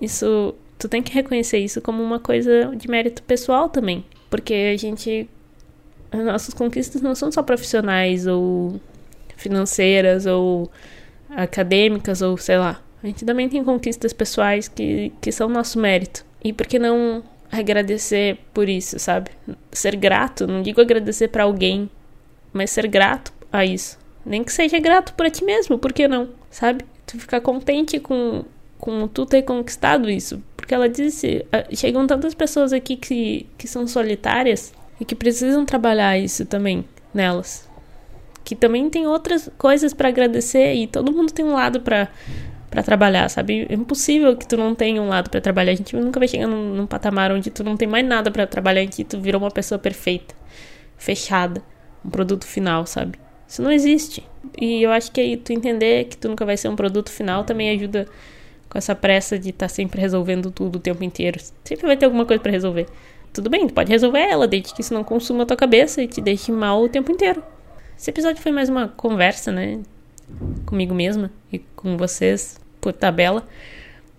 Isso 0.00 0.54
tu 0.78 0.88
tem 0.88 1.02
que 1.02 1.12
reconhecer 1.12 1.58
isso 1.58 1.80
como 1.80 2.02
uma 2.02 2.20
coisa 2.20 2.74
de 2.76 2.88
mérito 2.88 3.22
pessoal 3.22 3.68
também, 3.68 4.04
porque 4.30 4.54
a 4.74 4.76
gente 4.76 5.28
as 6.10 6.24
nossas 6.24 6.54
conquistas 6.54 7.02
não 7.02 7.14
são 7.14 7.32
só 7.32 7.42
profissionais 7.42 8.26
ou 8.26 8.80
financeiras 9.36 10.26
ou 10.26 10.70
acadêmicas 11.28 12.22
ou 12.22 12.36
sei 12.36 12.58
lá. 12.58 12.80
A 13.02 13.06
gente 13.06 13.24
também 13.24 13.48
tem 13.48 13.62
conquistas 13.62 14.12
pessoais 14.12 14.68
que, 14.68 15.12
que 15.20 15.30
são 15.32 15.48
nosso 15.48 15.78
mérito. 15.78 16.24
E 16.42 16.52
por 16.52 16.66
que 16.66 16.78
não 16.78 17.22
agradecer 17.50 18.38
por 18.52 18.68
isso, 18.68 18.98
sabe? 18.98 19.30
Ser 19.72 19.96
grato, 19.96 20.46
não 20.46 20.62
digo 20.62 20.80
agradecer 20.80 21.28
para 21.28 21.44
alguém 21.44 21.90
mas 22.54 22.70
ser 22.70 22.86
grato 22.86 23.32
a 23.52 23.66
isso. 23.66 23.98
Nem 24.24 24.42
que 24.42 24.52
seja 24.52 24.78
grato 24.78 25.12
por 25.12 25.28
ti 25.30 25.44
mesmo, 25.44 25.76
por 25.76 25.92
que 25.92 26.08
não? 26.08 26.28
Sabe? 26.50 26.84
Tu 27.04 27.18
ficar 27.18 27.40
contente 27.40 27.98
com, 27.98 28.44
com 28.78 29.06
tu 29.08 29.26
ter 29.26 29.42
conquistado 29.42 30.08
isso. 30.08 30.42
Porque 30.56 30.72
ela 30.72 30.88
disse: 30.88 31.44
ah, 31.52 31.66
chegam 31.74 32.06
tantas 32.06 32.32
pessoas 32.32 32.72
aqui 32.72 32.96
que, 32.96 33.46
que 33.58 33.68
são 33.68 33.86
solitárias 33.86 34.72
e 34.98 35.04
que 35.04 35.14
precisam 35.14 35.66
trabalhar 35.66 36.16
isso 36.16 36.46
também 36.46 36.86
nelas. 37.12 37.68
Que 38.42 38.54
também 38.54 38.88
tem 38.88 39.06
outras 39.06 39.50
coisas 39.58 39.92
para 39.92 40.08
agradecer 40.08 40.74
e 40.74 40.86
todo 40.86 41.12
mundo 41.12 41.32
tem 41.32 41.44
um 41.44 41.52
lado 41.52 41.80
para 41.80 42.08
para 42.70 42.82
trabalhar, 42.82 43.28
sabe? 43.28 43.68
É 43.68 43.74
impossível 43.74 44.36
que 44.36 44.48
tu 44.48 44.56
não 44.56 44.74
tenha 44.74 45.00
um 45.00 45.08
lado 45.08 45.30
para 45.30 45.40
trabalhar. 45.40 45.70
A 45.70 45.76
gente 45.76 45.94
nunca 45.94 46.18
vai 46.18 46.26
chegar 46.26 46.48
num, 46.48 46.74
num 46.74 46.86
patamar 46.88 47.30
onde 47.30 47.48
tu 47.48 47.62
não 47.62 47.76
tem 47.76 47.86
mais 47.86 48.04
nada 48.04 48.32
para 48.32 48.48
trabalhar 48.48 48.82
e 48.82 48.88
que 48.88 49.04
tu 49.04 49.20
virou 49.20 49.40
uma 49.40 49.50
pessoa 49.50 49.78
perfeita, 49.78 50.34
fechada 50.98 51.62
um 52.04 52.10
produto 52.10 52.46
final, 52.46 52.86
sabe? 52.86 53.18
Isso 53.48 53.62
não 53.62 53.70
existe. 53.70 54.22
E 54.60 54.82
eu 54.82 54.90
acho 54.90 55.10
que 55.12 55.20
aí 55.20 55.36
tu 55.36 55.52
entender 55.52 56.04
que 56.04 56.16
tu 56.16 56.28
nunca 56.28 56.44
vai 56.44 56.56
ser 56.56 56.68
um 56.68 56.76
produto 56.76 57.10
final 57.10 57.44
também 57.44 57.70
ajuda 57.70 58.06
com 58.68 58.78
essa 58.78 58.94
pressa 58.94 59.38
de 59.38 59.50
estar 59.50 59.68
tá 59.68 59.68
sempre 59.68 60.00
resolvendo 60.00 60.50
tudo 60.50 60.76
o 60.76 60.80
tempo 60.80 61.04
inteiro. 61.04 61.38
Sempre 61.62 61.86
vai 61.86 61.96
ter 61.96 62.06
alguma 62.06 62.26
coisa 62.26 62.42
para 62.42 62.52
resolver. 62.52 62.86
Tudo 63.32 63.50
bem, 63.50 63.66
tu 63.66 63.74
pode 63.74 63.90
resolver 63.90 64.18
ela, 64.18 64.46
desde 64.46 64.74
que 64.74 64.80
isso 64.80 64.94
não 64.94 65.02
consuma 65.02 65.42
a 65.42 65.46
tua 65.46 65.56
cabeça 65.56 66.02
e 66.02 66.08
te 66.08 66.20
deixe 66.20 66.52
mal 66.52 66.82
o 66.82 66.88
tempo 66.88 67.10
inteiro. 67.10 67.42
Esse 67.96 68.10
episódio 68.10 68.42
foi 68.42 68.52
mais 68.52 68.68
uma 68.68 68.88
conversa, 68.88 69.50
né? 69.50 69.80
Comigo 70.66 70.94
mesma 70.94 71.30
e 71.52 71.58
com 71.58 71.96
vocês 71.96 72.60
por 72.80 72.92
tabela. 72.92 73.46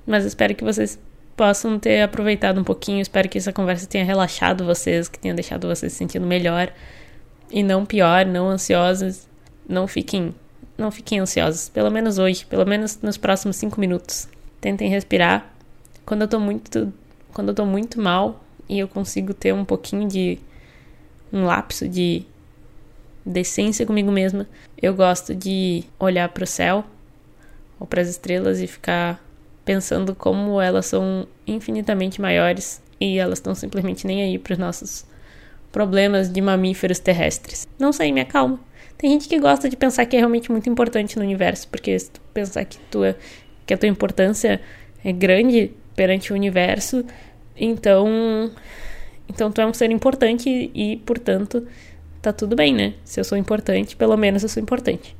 Mas 0.05 0.25
espero 0.25 0.53
que 0.53 0.63
vocês 0.63 0.99
possam 1.35 1.79
ter 1.79 2.01
aproveitado 2.01 2.59
um 2.59 2.63
pouquinho. 2.63 3.01
Espero 3.01 3.27
que 3.27 3.37
essa 3.37 3.51
conversa 3.51 3.87
tenha 3.87 4.05
relaxado 4.05 4.65
vocês, 4.65 5.07
que 5.07 5.19
tenha 5.19 5.33
deixado 5.33 5.67
vocês 5.67 5.91
se 5.91 5.97
sentindo 5.97 6.25
melhor 6.25 6.71
e 7.55 7.63
não 7.63 7.85
pior, 7.85 8.25
não 8.25 8.49
ansiosas. 8.49 9.29
Não 9.67 9.87
fiquem, 9.87 10.35
não 10.77 10.91
fiquem 10.91 11.19
ansiosos, 11.21 11.69
pelo 11.69 11.89
menos 11.89 12.17
hoje, 12.17 12.45
pelo 12.45 12.65
menos 12.65 12.99
nos 13.01 13.15
próximos 13.15 13.55
cinco 13.55 13.79
minutos. 13.79 14.27
Tentem 14.59 14.89
respirar. 14.89 15.53
Quando 16.05 16.23
eu 16.23 16.27
tô 16.27 16.37
muito, 16.37 16.93
quando 17.33 17.49
eu 17.49 17.55
tô 17.55 17.65
muito 17.65 17.99
mal 17.99 18.43
e 18.67 18.77
eu 18.77 18.89
consigo 18.89 19.33
ter 19.33 19.53
um 19.53 19.63
pouquinho 19.63 20.05
de 20.05 20.37
um 21.31 21.45
lapso 21.45 21.87
de 21.87 22.23
decência 23.25 23.85
comigo 23.85 24.11
mesma, 24.11 24.45
eu 24.79 24.93
gosto 24.93 25.33
de 25.33 25.85
olhar 25.97 26.27
para 26.29 26.43
o 26.43 26.47
céu 26.47 26.83
ou 27.79 27.87
para 27.87 28.01
as 28.01 28.09
estrelas 28.09 28.59
e 28.59 28.67
ficar 28.67 29.23
pensando 29.63 30.13
como 30.13 30.59
elas 30.59 30.87
são 30.87 31.25
infinitamente 31.47 32.19
maiores 32.19 32.81
e 32.99 33.17
elas 33.17 33.39
estão 33.39 33.55
simplesmente 33.55 34.05
nem 34.05 34.21
aí 34.21 34.37
para 34.37 34.53
os 34.53 34.59
nossos 34.59 35.05
problemas 35.75 36.31
de 36.31 36.39
mamíferos 36.39 36.99
terrestres. 36.99 37.67
Não 37.77 37.91
sei, 37.91 38.09
me 38.09 38.21
acalma. 38.21 38.57
Tem 38.97 39.11
gente 39.11 39.27
que 39.27 39.37
gosta 39.37 39.67
de 39.67 39.75
pensar 39.75 40.05
que 40.05 40.15
é 40.15 40.19
realmente 40.19 40.49
muito 40.49 40.69
importante 40.69 41.17
no 41.17 41.21
universo, 41.21 41.67
porque 41.67 41.99
se 41.99 42.11
tu 42.11 42.21
pensar 42.33 42.63
que, 42.63 42.77
tua, 42.89 43.13
que 43.65 43.73
a 43.73 43.77
tua 43.77 43.89
importância 43.89 44.61
é 45.03 45.11
grande 45.11 45.73
perante 45.93 46.31
o 46.31 46.35
universo, 46.35 47.03
então, 47.57 48.49
então 49.27 49.51
tu 49.51 49.59
é 49.59 49.65
um 49.65 49.73
ser 49.73 49.91
importante 49.91 50.71
e, 50.73 50.95
portanto, 51.05 51.67
tá 52.21 52.31
tudo 52.31 52.55
bem, 52.55 52.73
né? 52.73 52.93
Se 53.03 53.19
eu 53.19 53.25
sou 53.25 53.37
importante, 53.37 53.97
pelo 53.97 54.15
menos 54.15 54.43
eu 54.43 54.49
sou 54.49 54.63
importante. 54.63 55.13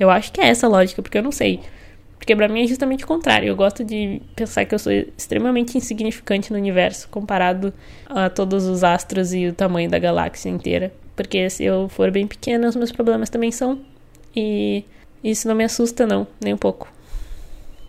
Eu 0.00 0.08
acho 0.08 0.32
que 0.32 0.40
é 0.40 0.48
essa 0.48 0.66
a 0.66 0.70
lógica, 0.70 1.02
porque 1.02 1.18
eu 1.18 1.22
não 1.22 1.32
sei. 1.32 1.60
Porque 2.18 2.34
para 2.34 2.48
mim 2.48 2.64
é 2.64 2.66
justamente 2.66 3.04
o 3.04 3.06
contrário. 3.06 3.48
Eu 3.48 3.56
gosto 3.56 3.84
de 3.84 4.20
pensar 4.34 4.64
que 4.64 4.74
eu 4.74 4.78
sou 4.78 4.92
extremamente 4.92 5.78
insignificante 5.78 6.52
no 6.52 6.58
universo 6.58 7.08
comparado 7.08 7.72
a 8.06 8.28
todos 8.28 8.66
os 8.66 8.84
astros 8.84 9.32
e 9.32 9.46
o 9.46 9.52
tamanho 9.52 9.88
da 9.88 9.98
galáxia 9.98 10.50
inteira. 10.50 10.92
Porque 11.16 11.48
se 11.48 11.64
eu 11.64 11.88
for 11.88 12.10
bem 12.10 12.26
pequena, 12.26 12.68
os 12.68 12.76
meus 12.76 12.92
problemas 12.92 13.30
também 13.30 13.50
são. 13.50 13.80
E 14.36 14.84
isso 15.22 15.48
não 15.48 15.54
me 15.54 15.64
assusta, 15.64 16.06
não, 16.06 16.26
nem 16.42 16.52
um 16.52 16.58
pouco. 16.58 16.92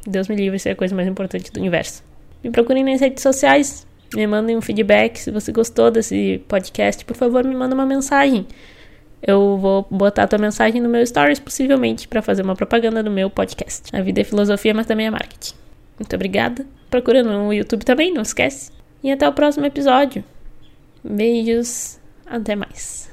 Deus 0.07 0.27
me 0.27 0.35
livre 0.35 0.57
ser 0.57 0.69
a 0.69 0.75
coisa 0.75 0.95
mais 0.95 1.07
importante 1.07 1.51
do 1.51 1.59
universo. 1.59 2.03
Me 2.43 2.49
procurem 2.49 2.83
nas 2.83 3.01
redes 3.01 3.21
sociais, 3.21 3.85
me 4.15 4.25
mandem 4.25 4.55
um 4.55 4.61
feedback. 4.61 5.17
Se 5.17 5.31
você 5.31 5.51
gostou 5.51 5.91
desse 5.91 6.41
podcast, 6.47 7.03
por 7.03 7.15
favor, 7.15 7.43
me 7.43 7.55
manda 7.55 7.75
uma 7.75 7.85
mensagem 7.85 8.47
eu 9.21 9.57
vou 9.57 9.85
botar 9.89 10.23
a 10.23 10.27
tua 10.27 10.39
mensagem 10.39 10.81
no 10.81 10.89
meu 10.89 11.05
stories, 11.05 11.39
possivelmente, 11.39 12.07
para 12.07 12.21
fazer 12.21 12.41
uma 12.41 12.55
propaganda 12.55 13.03
do 13.03 13.11
meu 13.11 13.29
podcast. 13.29 13.95
A 13.95 14.01
vida 14.01 14.21
é 14.21 14.23
filosofia, 14.23 14.73
mas 14.73 14.85
também 14.85 15.07
é 15.07 15.11
marketing. 15.11 15.55
Muito 15.99 16.15
obrigada. 16.15 16.65
Procura 16.89 17.21
no 17.21 17.53
YouTube 17.53 17.83
também, 17.83 18.13
não 18.13 18.21
esquece. 18.21 18.71
E 19.03 19.11
até 19.11 19.27
o 19.27 19.33
próximo 19.33 19.65
episódio. 19.65 20.23
Beijos, 21.03 21.99
até 22.25 22.55
mais. 22.55 23.09